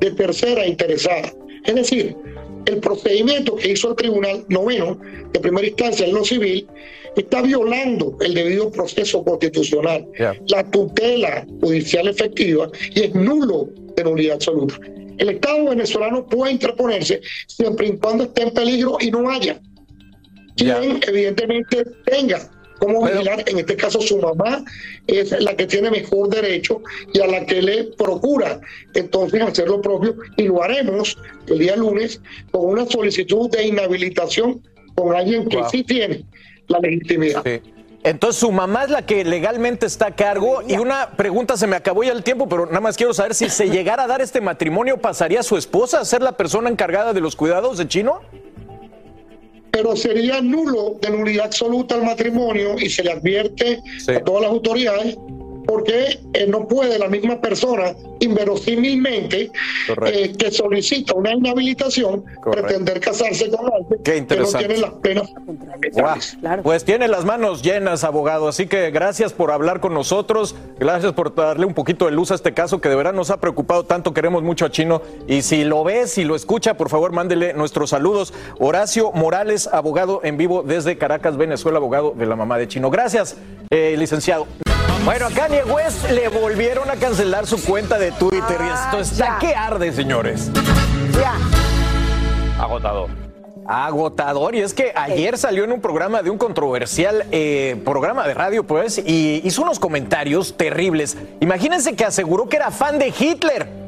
de 0.00 0.10
tercera 0.12 0.66
interesada. 0.66 1.32
Es 1.64 1.74
decir, 1.74 2.16
el 2.66 2.78
procedimiento 2.78 3.56
que 3.56 3.72
hizo 3.72 3.90
el 3.90 3.96
Tribunal 3.96 4.44
Noveno 4.48 4.98
de 5.32 5.40
primera 5.40 5.66
instancia 5.66 6.06
en 6.06 6.14
lo 6.14 6.24
civil 6.24 6.66
está 7.16 7.42
violando 7.42 8.16
el 8.20 8.34
debido 8.34 8.70
proceso 8.70 9.24
constitucional, 9.24 10.06
la 10.48 10.70
tutela 10.70 11.46
judicial 11.60 12.08
efectiva 12.08 12.70
y 12.94 13.02
es 13.02 13.14
nulo 13.14 13.68
de 13.96 14.04
nulidad 14.04 14.36
absoluta. 14.36 14.78
El 15.18 15.28
Estado 15.28 15.68
venezolano 15.68 16.26
puede 16.26 16.52
interponerse 16.52 17.20
siempre 17.46 17.88
y 17.88 17.96
cuando 17.98 18.24
esté 18.24 18.42
en 18.42 18.50
peligro 18.54 18.96
y 19.00 19.10
no 19.10 19.30
haya 19.30 19.60
quien 20.56 21.00
evidentemente 21.06 21.84
tenga 22.04 22.50
como 22.82 23.06
vigilar, 23.06 23.44
en 23.46 23.60
este 23.60 23.76
caso 23.76 24.00
su 24.00 24.18
mamá 24.18 24.64
es 25.06 25.30
la 25.40 25.54
que 25.54 25.66
tiene 25.66 25.88
mejor 25.88 26.28
derecho 26.30 26.82
y 27.12 27.20
a 27.20 27.28
la 27.28 27.46
que 27.46 27.62
le 27.62 27.84
procura 27.96 28.60
entonces 28.94 29.40
hacer 29.40 29.68
lo 29.68 29.80
propio 29.80 30.16
y 30.36 30.44
lo 30.48 30.64
haremos 30.64 31.16
el 31.46 31.60
día 31.60 31.76
lunes 31.76 32.20
con 32.50 32.64
una 32.64 32.84
solicitud 32.86 33.48
de 33.50 33.68
inhabilitación 33.68 34.60
con 34.96 35.14
alguien 35.14 35.48
que 35.48 35.58
Wow. 35.58 35.70
sí 35.70 35.84
tiene 35.84 36.24
la 36.66 36.80
legitimidad. 36.80 37.44
Entonces 38.02 38.40
su 38.40 38.50
mamá 38.50 38.82
es 38.82 38.90
la 38.90 39.06
que 39.06 39.24
legalmente 39.24 39.86
está 39.86 40.08
a 40.08 40.16
cargo 40.16 40.60
y 40.66 40.76
una 40.76 41.12
pregunta, 41.12 41.56
se 41.56 41.68
me 41.68 41.76
acabó 41.76 42.02
ya 42.02 42.10
el 42.10 42.24
tiempo, 42.24 42.48
pero 42.48 42.66
nada 42.66 42.80
más 42.80 42.96
quiero 42.96 43.14
saber 43.14 43.36
si 43.36 43.48
se 43.48 43.70
llegara 43.70 44.02
a 44.02 44.06
dar 44.08 44.20
este 44.20 44.40
matrimonio, 44.40 44.96
¿pasaría 44.96 45.44
su 45.44 45.56
esposa 45.56 46.00
a 46.00 46.04
ser 46.04 46.20
la 46.20 46.32
persona 46.32 46.68
encargada 46.68 47.12
de 47.12 47.20
los 47.20 47.36
cuidados 47.36 47.78
de 47.78 47.86
Chino? 47.86 48.22
Pero 49.72 49.96
sería 49.96 50.40
nulo 50.40 50.96
de 51.00 51.10
nulidad 51.10 51.46
absoluta 51.46 51.96
el 51.96 52.02
matrimonio 52.02 52.76
y 52.78 52.88
se 52.90 53.02
le 53.02 53.12
advierte 53.12 53.82
a 54.14 54.20
todas 54.22 54.42
las 54.42 54.50
autoridades 54.52 55.16
porque 55.66 56.20
eh, 56.34 56.46
no 56.48 56.66
puede 56.66 56.98
la 56.98 57.08
misma 57.08 57.40
persona 57.40 57.94
inverosímilmente 58.20 59.50
eh, 60.06 60.32
que 60.38 60.50
solicita 60.50 61.14
una 61.14 61.32
inhabilitación 61.32 62.24
pretender 62.50 63.00
casarse 63.00 63.50
con 63.50 63.66
alguien 63.72 64.02
Qué 64.04 64.26
que 64.26 64.36
no 64.36 64.46
tiene 64.46 64.78
las 64.78 64.92
penas 64.92 65.28
Guau. 65.92 66.18
Pues 66.62 66.84
tiene 66.84 67.08
las 67.08 67.24
manos 67.24 67.62
llenas, 67.62 68.04
abogado. 68.04 68.48
Así 68.48 68.66
que 68.66 68.90
gracias 68.90 69.32
por 69.32 69.50
hablar 69.50 69.80
con 69.80 69.94
nosotros. 69.94 70.54
Gracias 70.78 71.12
por 71.12 71.34
darle 71.34 71.66
un 71.66 71.74
poquito 71.74 72.06
de 72.06 72.12
luz 72.12 72.30
a 72.30 72.34
este 72.34 72.54
caso 72.54 72.80
que 72.80 72.88
de 72.88 72.96
verdad 72.96 73.12
nos 73.12 73.30
ha 73.30 73.40
preocupado 73.40 73.84
tanto. 73.84 74.14
Queremos 74.14 74.42
mucho 74.42 74.64
a 74.64 74.70
Chino. 74.70 75.02
Y 75.26 75.42
si 75.42 75.64
lo 75.64 75.84
ve, 75.84 76.06
si 76.06 76.24
lo 76.24 76.36
escucha, 76.36 76.74
por 76.74 76.88
favor, 76.88 77.12
mándele 77.12 77.52
nuestros 77.54 77.90
saludos. 77.90 78.32
Horacio 78.58 79.12
Morales, 79.12 79.66
abogado 79.66 80.20
en 80.24 80.36
vivo 80.36 80.62
desde 80.62 80.96
Caracas, 80.98 81.36
Venezuela, 81.36 81.78
abogado 81.78 82.12
de 82.16 82.26
la 82.26 82.36
mamá 82.36 82.58
de 82.58 82.68
Chino. 82.68 82.90
Gracias, 82.90 83.36
eh, 83.70 83.94
licenciado. 83.98 84.46
Bueno, 85.04 85.26
a 85.26 85.30
Kanye 85.30 85.64
West 85.64 86.08
le 86.10 86.28
volvieron 86.28 86.88
a 86.88 86.94
cancelar 86.94 87.44
su 87.48 87.60
cuenta 87.64 87.98
de 87.98 88.12
Twitter 88.12 88.60
y 88.60 88.72
esto 88.72 89.00
está 89.00 89.38
que 89.40 89.52
arde, 89.52 89.92
señores. 89.92 90.48
Agotador. 92.56 93.10
Agotador, 93.66 94.54
y 94.54 94.60
es 94.60 94.74
que 94.74 94.92
ayer 94.94 95.38
salió 95.38 95.64
en 95.64 95.72
un 95.72 95.80
programa 95.80 96.22
de 96.22 96.30
un 96.30 96.38
controversial 96.38 97.26
eh, 97.32 97.80
programa 97.84 98.28
de 98.28 98.34
radio, 98.34 98.64
pues, 98.64 98.98
y 99.04 99.40
hizo 99.44 99.62
unos 99.62 99.80
comentarios 99.80 100.56
terribles. 100.56 101.16
Imagínense 101.40 101.96
que 101.96 102.04
aseguró 102.04 102.48
que 102.48 102.56
era 102.56 102.70
fan 102.70 103.00
de 103.00 103.12
Hitler. 103.16 103.81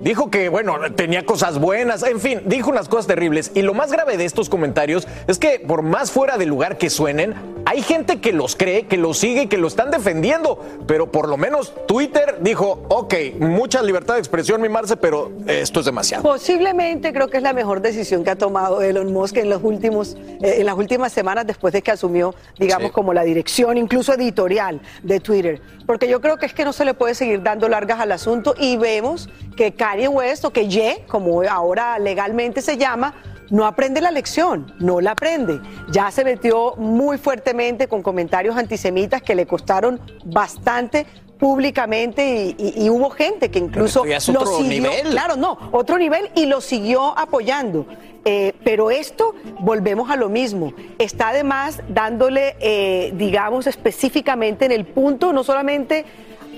Dijo 0.00 0.30
que, 0.30 0.48
bueno, 0.50 0.74
tenía 0.94 1.24
cosas 1.24 1.58
buenas, 1.58 2.02
en 2.02 2.20
fin, 2.20 2.42
dijo 2.46 2.70
unas 2.70 2.88
cosas 2.88 3.06
terribles. 3.06 3.50
Y 3.54 3.62
lo 3.62 3.72
más 3.74 3.90
grave 3.90 4.16
de 4.16 4.24
estos 4.26 4.48
comentarios 4.50 5.08
es 5.26 5.38
que, 5.38 5.58
por 5.66 5.82
más 5.82 6.10
fuera 6.10 6.36
de 6.36 6.44
lugar 6.46 6.76
que 6.76 6.90
suenen, 6.90 7.34
hay 7.64 7.80
gente 7.82 8.20
que 8.20 8.32
los 8.32 8.56
cree, 8.56 8.86
que 8.86 8.96
los 8.98 9.18
sigue, 9.18 9.48
que 9.48 9.56
lo 9.56 9.66
están 9.66 9.90
defendiendo. 9.90 10.62
Pero 10.86 11.10
por 11.10 11.28
lo 11.28 11.36
menos 11.36 11.72
Twitter 11.86 12.36
dijo, 12.40 12.84
ok, 12.88 13.14
mucha 13.40 13.82
libertad 13.82 14.14
de 14.14 14.20
expresión, 14.20 14.60
mi 14.60 14.68
Marce, 14.68 14.96
pero 14.96 15.32
esto 15.46 15.80
es 15.80 15.86
demasiado. 15.86 16.22
Posiblemente 16.22 17.12
creo 17.12 17.28
que 17.28 17.38
es 17.38 17.42
la 17.42 17.52
mejor 17.54 17.80
decisión 17.80 18.22
que 18.22 18.30
ha 18.30 18.36
tomado 18.36 18.82
Elon 18.82 19.12
Musk 19.12 19.38
en 19.38 19.48
los 19.50 19.62
últimos, 19.64 20.16
eh, 20.42 20.56
en 20.58 20.66
las 20.66 20.76
últimas 20.76 21.12
semanas 21.12 21.46
después 21.46 21.72
de 21.72 21.82
que 21.82 21.90
asumió, 21.90 22.34
digamos, 22.58 22.88
Sí. 22.88 22.92
como 22.92 23.14
la 23.14 23.24
dirección, 23.24 23.78
incluso 23.78 24.12
editorial 24.14 24.80
de 25.02 25.20
Twitter. 25.20 25.60
Porque 25.86 26.08
yo 26.08 26.20
creo 26.20 26.36
que 26.36 26.46
es 26.46 26.52
que 26.54 26.64
no 26.64 26.72
se 26.72 26.84
le 26.84 26.94
puede 26.94 27.14
seguir 27.14 27.42
dando 27.42 27.68
largas 27.68 28.00
al 28.00 28.12
asunto 28.12 28.54
y 28.58 28.76
vemos 28.76 29.28
que 29.56 29.72
Kanye 29.86 30.08
West 30.08 30.44
o 30.44 30.50
que 30.50 30.66
Ye, 30.68 31.04
como 31.06 31.42
ahora 31.42 31.96
legalmente 32.00 32.60
se 32.60 32.76
llama, 32.76 33.14
no 33.50 33.64
aprende 33.64 34.00
la 34.00 34.10
lección, 34.10 34.74
no 34.80 35.00
la 35.00 35.12
aprende. 35.12 35.60
Ya 35.92 36.10
se 36.10 36.24
metió 36.24 36.74
muy 36.76 37.18
fuertemente 37.18 37.86
con 37.86 38.02
comentarios 38.02 38.56
antisemitas 38.56 39.22
que 39.22 39.36
le 39.36 39.46
costaron 39.46 40.00
bastante 40.24 41.06
públicamente 41.38 42.26
y, 42.26 42.56
y- 42.58 42.84
y 42.86 42.90
hubo 42.90 43.10
gente 43.10 43.48
que 43.48 43.60
incluso 43.60 44.04
lo 44.04 44.40
otro 44.40 44.56
siguió, 44.56 44.90
nivel. 44.90 45.10
claro, 45.12 45.36
no, 45.36 45.56
otro 45.70 45.98
nivel 45.98 46.30
y 46.34 46.46
lo 46.46 46.60
siguió 46.60 47.16
apoyando. 47.16 47.86
Eh, 48.24 48.54
pero 48.64 48.90
esto, 48.90 49.36
volvemos 49.60 50.10
a 50.10 50.16
lo 50.16 50.28
mismo, 50.28 50.72
está 50.98 51.28
además 51.28 51.80
dándole, 51.88 52.56
eh, 52.58 53.12
digamos, 53.14 53.68
específicamente 53.68 54.64
en 54.64 54.72
el 54.72 54.84
punto, 54.84 55.32
no 55.32 55.44
solamente 55.44 56.04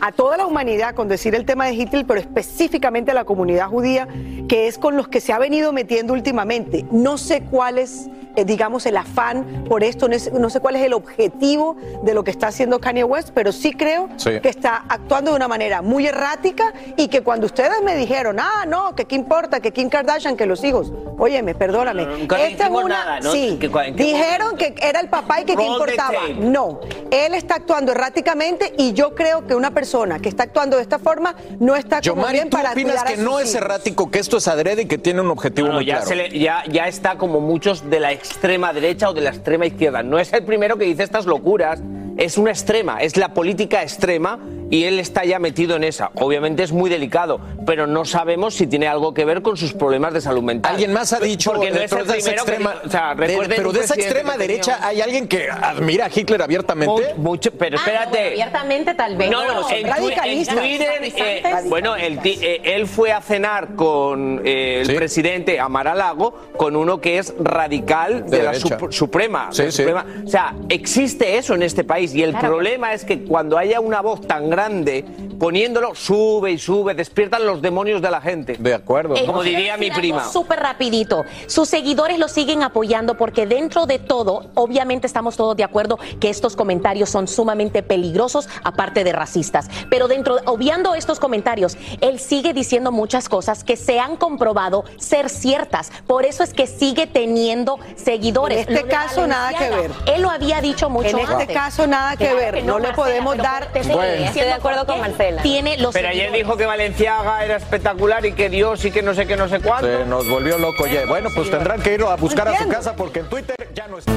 a 0.00 0.12
toda 0.12 0.36
la 0.36 0.46
humanidad 0.46 0.94
con 0.94 1.08
decir 1.08 1.34
el 1.34 1.44
tema 1.44 1.66
de 1.66 1.74
Hitler, 1.74 2.06
pero 2.06 2.20
específicamente 2.20 3.10
a 3.10 3.14
la 3.14 3.24
comunidad 3.24 3.68
judía, 3.68 4.06
que 4.48 4.66
es 4.66 4.78
con 4.78 4.96
los 4.96 5.08
que 5.08 5.20
se 5.20 5.32
ha 5.32 5.38
venido 5.38 5.72
metiendo 5.72 6.12
últimamente. 6.12 6.84
No 6.90 7.18
sé 7.18 7.42
cuál 7.42 7.78
es, 7.78 8.08
eh, 8.36 8.44
digamos, 8.44 8.86
el 8.86 8.96
afán 8.96 9.64
por 9.68 9.82
esto, 9.82 10.08
no, 10.08 10.50
sé 10.50 10.60
cuál 10.60 10.76
es 10.76 10.82
el 10.82 10.92
objetivo 10.92 11.76
de 12.04 12.14
lo 12.14 12.22
que 12.24 12.30
está 12.30 12.46
haciendo 12.48 12.78
Kanye 12.80 13.04
West, 13.04 13.30
pero 13.34 13.50
sí 13.52 13.72
creo 13.72 14.08
Sí. 14.16 14.40
que 14.40 14.48
está 14.48 14.84
actuando 14.88 15.32
de 15.32 15.36
una 15.36 15.48
manera 15.48 15.82
muy 15.82 16.06
errática 16.06 16.72
y 16.96 17.08
que 17.08 17.22
cuando 17.22 17.46
ustedes 17.46 17.82
me 17.82 17.96
dijeron, 17.96 18.38
ah, 18.38 18.64
no, 18.66 18.94
que 18.94 19.04
qué 19.06 19.16
importa, 19.16 19.60
que 19.60 19.72
Kim 19.72 19.88
Kardashian, 19.88 20.36
que 20.36 20.46
los 20.46 20.62
hijos, 20.64 20.92
óyeme, 21.18 21.54
perdóname, 21.54 22.06
nunca 22.06 22.40
esta 22.40 22.64
es 22.66 22.70
una, 22.70 22.88
nada, 22.88 23.20
¿no? 23.20 23.32
sí, 23.32 23.48
¿En 23.48 23.58
qué- 23.58 23.66
en 23.66 23.96
qué 23.96 24.04
dijeron 24.04 24.56
que 24.56 24.74
era 24.80 25.00
el 25.00 25.08
papá 25.08 25.40
y 25.40 25.44
que 25.44 25.56
qué 25.56 25.64
importaba. 25.64 26.12
No, 26.38 26.80
él 27.10 27.34
está 27.34 27.56
actuando 27.56 27.90
erráticamente 27.92 28.72
y 28.78 28.92
yo 28.92 29.14
creo 29.16 29.44
que 29.46 29.54
una 29.56 29.72
persona 29.72 29.87
que 30.20 30.28
está 30.28 30.42
actuando 30.44 30.76
de 30.76 30.82
esta 30.82 30.98
forma 30.98 31.34
no 31.60 31.74
está 31.76 32.00
como 32.00 32.16
Yomari, 32.16 32.32
bien 32.38 32.50
¿tú 32.50 32.56
para 32.56 32.72
opinas 32.72 32.96
cuidar 32.96 33.06
a 33.08 33.16
que 33.16 33.22
no 33.22 33.40
es 33.40 33.50
hijos? 33.50 33.62
errático, 33.62 34.10
que 34.10 34.18
esto 34.18 34.36
es 34.36 34.48
adrede 34.48 34.82
y 34.82 34.86
que 34.86 34.98
tiene 34.98 35.20
un 35.20 35.30
objetivo 35.30 35.68
No, 35.68 35.72
no, 35.74 35.78
muy 35.78 35.86
ya, 35.86 35.94
claro? 35.96 36.08
se 36.08 36.16
le- 36.16 36.38
ya, 36.38 36.62
ya 36.70 36.86
está 36.88 37.16
como 37.16 37.40
muchos 37.40 37.88
de 37.88 38.00
la 38.00 38.12
extrema 38.12 38.72
derecha 38.72 39.08
o 39.08 39.14
de 39.14 39.22
la 39.22 39.30
extrema 39.30 39.66
izquierda. 39.66 40.02
No 40.02 40.18
es 40.18 40.32
el 40.32 40.44
primero 40.44 40.76
que 40.76 40.84
dice 40.84 41.02
estas 41.02 41.26
locuras, 41.26 41.80
es 42.16 42.36
una 42.36 42.50
extrema, 42.50 43.00
es 43.00 43.16
la 43.16 43.32
política 43.32 43.82
extrema 43.82 44.38
y 44.70 44.84
él 44.84 44.98
está 44.98 45.24
ya 45.24 45.38
metido 45.38 45.76
en 45.76 45.84
esa. 45.84 46.10
Obviamente 46.16 46.62
es 46.62 46.72
muy 46.72 46.90
delicado, 46.90 47.40
pero 47.68 47.86
no 47.86 48.06
sabemos 48.06 48.54
si 48.54 48.66
tiene 48.66 48.88
algo 48.88 49.12
que 49.12 49.26
ver 49.26 49.42
con 49.42 49.54
sus 49.58 49.74
problemas 49.74 50.14
de 50.14 50.22
salud 50.22 50.42
mental. 50.42 50.72
Alguien 50.72 50.90
más 50.90 51.12
ha 51.12 51.20
dicho, 51.20 51.52
Porque 51.52 51.70
no 51.70 51.76
eh, 51.76 51.84
es 51.84 51.90
pero 51.90 52.00
el 52.00 52.08
de 52.08 52.16
esa 52.16 52.30
que 52.30 52.36
extrema, 52.36 52.74
o 52.82 52.88
sea, 52.88 53.14
de- 53.14 53.46
pero 53.54 53.72
de 53.72 53.80
esa 53.80 53.94
extrema 53.94 54.32
que 54.32 54.38
tenía 54.38 54.48
derecha 54.54 54.78
hay 54.82 55.02
alguien 55.02 55.28
que 55.28 55.50
admira 55.50 56.06
a 56.06 56.10
Hitler 56.14 56.40
abiertamente. 56.40 57.12
Mucho, 57.18 57.50
pero 57.52 57.76
espérate. 57.76 58.06
Ah, 58.06 58.10
bueno, 58.22 58.28
abiertamente 58.32 58.94
tal 58.94 59.16
vez. 59.18 59.30
No, 59.30 59.44
no, 59.46 59.62
son 59.64 59.72
en, 59.74 59.86
radicalistas. 59.86 60.56
Eh, 60.64 61.42
bueno, 61.66 61.94
el 61.94 62.20
ti- 62.20 62.38
eh, 62.40 62.62
él 62.64 62.86
fue 62.86 63.12
a 63.12 63.20
cenar 63.20 63.74
con 63.74 64.40
eh, 64.46 64.80
el 64.86 64.94
presidente 64.96 65.60
Amaralago, 65.60 66.32
con 66.56 66.74
uno 66.74 67.02
que 67.02 67.18
es 67.18 67.34
radical 67.38 68.30
de, 68.30 68.38
De 68.38 68.42
la 68.44 68.52
sup- 68.54 68.90
Suprema. 68.92 69.48
Sí, 69.52 69.58
de 69.58 69.64
la 69.66 69.72
sí. 69.72 69.76
Suprema. 69.82 70.06
O 70.24 70.28
sea, 70.28 70.54
existe 70.70 71.36
eso 71.36 71.54
en 71.54 71.62
este 71.62 71.84
país 71.84 72.14
y 72.14 72.22
el 72.22 72.30
Claro. 72.30 72.48
problema 72.48 72.94
es 72.94 73.04
que 73.04 73.24
cuando 73.24 73.58
haya 73.58 73.78
una 73.80 74.00
voz 74.00 74.26
tan 74.26 74.48
grande, 74.48 75.04
poniéndolo, 75.38 75.94
sube 75.94 76.50
y 76.52 76.58
sube, 76.58 76.94
despiertan 76.94 77.44
los 77.44 77.57
demonios 77.62 78.00
de 78.02 78.10
la 78.10 78.20
gente. 78.20 78.56
De 78.58 78.74
acuerdo. 78.74 79.16
Eh, 79.16 79.24
Como 79.26 79.42
diría 79.42 79.76
mi 79.76 79.90
prima. 79.90 80.24
Súper 80.28 80.60
rapidito. 80.60 81.24
Sus 81.46 81.68
seguidores 81.68 82.18
lo 82.18 82.28
siguen 82.28 82.62
apoyando 82.62 83.16
porque 83.16 83.46
dentro 83.46 83.86
de 83.86 83.98
todo, 83.98 84.50
obviamente 84.54 85.06
estamos 85.06 85.36
todos 85.36 85.56
de 85.56 85.64
acuerdo 85.64 85.98
que 86.20 86.28
estos 86.30 86.56
comentarios 86.56 87.10
son 87.10 87.28
sumamente 87.28 87.82
peligrosos, 87.82 88.48
aparte 88.64 89.04
de 89.04 89.12
racistas. 89.12 89.68
Pero 89.90 90.08
dentro, 90.08 90.36
obviando 90.46 90.94
estos 90.94 91.18
comentarios, 91.20 91.76
él 92.00 92.18
sigue 92.18 92.52
diciendo 92.52 92.92
muchas 92.92 93.28
cosas 93.28 93.64
que 93.64 93.76
se 93.76 93.98
han 94.00 94.16
comprobado 94.16 94.84
ser 94.98 95.28
ciertas. 95.30 95.90
Por 96.06 96.24
eso 96.24 96.42
es 96.42 96.52
que 96.54 96.66
sigue 96.66 97.06
teniendo 97.06 97.78
seguidores. 97.96 98.66
En 98.68 98.74
este 98.76 98.88
caso, 98.88 99.26
nada 99.26 99.50
que 99.52 99.68
Valenciaga, 99.70 100.12
Él 100.14 100.22
lo 100.22 100.30
había 100.30 100.60
dicho 100.60 100.88
mucho 100.90 101.08
En 101.08 101.18
este 101.18 101.32
antes. 101.34 101.48
caso, 101.56 101.86
nada 101.86 102.16
que 102.16 102.24
Claro 102.28 102.36
ver. 102.38 102.64
No 102.64 102.78
le 102.78 102.92
podemos 102.92 103.36
dar- 103.36 103.68
Bueno. 103.72 104.24
Estoy 104.24 104.42
de 104.42 104.52
acuerdo 104.52 104.86
con 104.86 105.00
Marcela. 105.00 105.42
Tiene 105.42 105.76
los 105.78 105.92
Pero 105.92 106.08
ayer 106.08 106.26
seguidores. 106.26 106.44
dijo 106.46 106.56
que 106.56 106.66
Valenciaga 106.66 107.44
era 107.48 107.56
espectacular 107.56 108.26
y 108.26 108.32
que 108.32 108.50
Dios 108.50 108.84
y 108.84 108.90
que 108.90 109.02
no 109.02 109.14
sé 109.14 109.26
qué, 109.26 109.34
no 109.34 109.48
sé 109.48 109.60
cuánto. 109.60 109.86
Se 109.86 110.04
nos 110.04 110.28
volvió 110.28 110.58
loco 110.58 110.86
ya. 110.86 111.06
Bueno, 111.06 111.30
pues 111.34 111.50
tendrán 111.50 111.80
que 111.80 111.94
ir 111.94 112.02
a 112.02 112.14
buscar 112.16 112.46
a 112.46 112.58
su 112.58 112.68
casa 112.68 112.94
porque 112.94 113.20
en 113.20 113.28
Twitter 113.28 113.56
ya 113.74 113.88
no 113.88 113.98
está. 113.98 114.12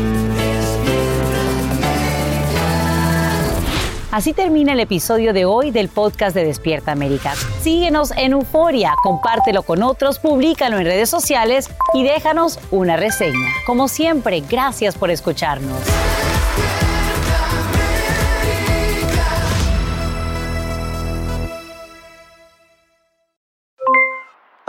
Así 4.11 4.33
termina 4.33 4.73
el 4.73 4.81
episodio 4.81 5.31
de 5.31 5.45
hoy 5.45 5.71
del 5.71 5.87
podcast 5.87 6.35
de 6.35 6.43
Despierta 6.43 6.91
América. 6.91 7.33
Síguenos 7.61 8.11
en 8.17 8.33
Euforia, 8.33 8.93
compártelo 9.01 9.63
con 9.63 9.81
otros, 9.83 10.19
públicalo 10.19 10.77
en 10.79 10.85
redes 10.85 11.09
sociales 11.09 11.69
y 11.93 12.03
déjanos 12.03 12.59
una 12.71 12.97
reseña. 12.97 13.47
Como 13.65 13.87
siempre, 13.87 14.41
gracias 14.41 14.97
por 14.97 15.09
escucharnos. 15.11 15.79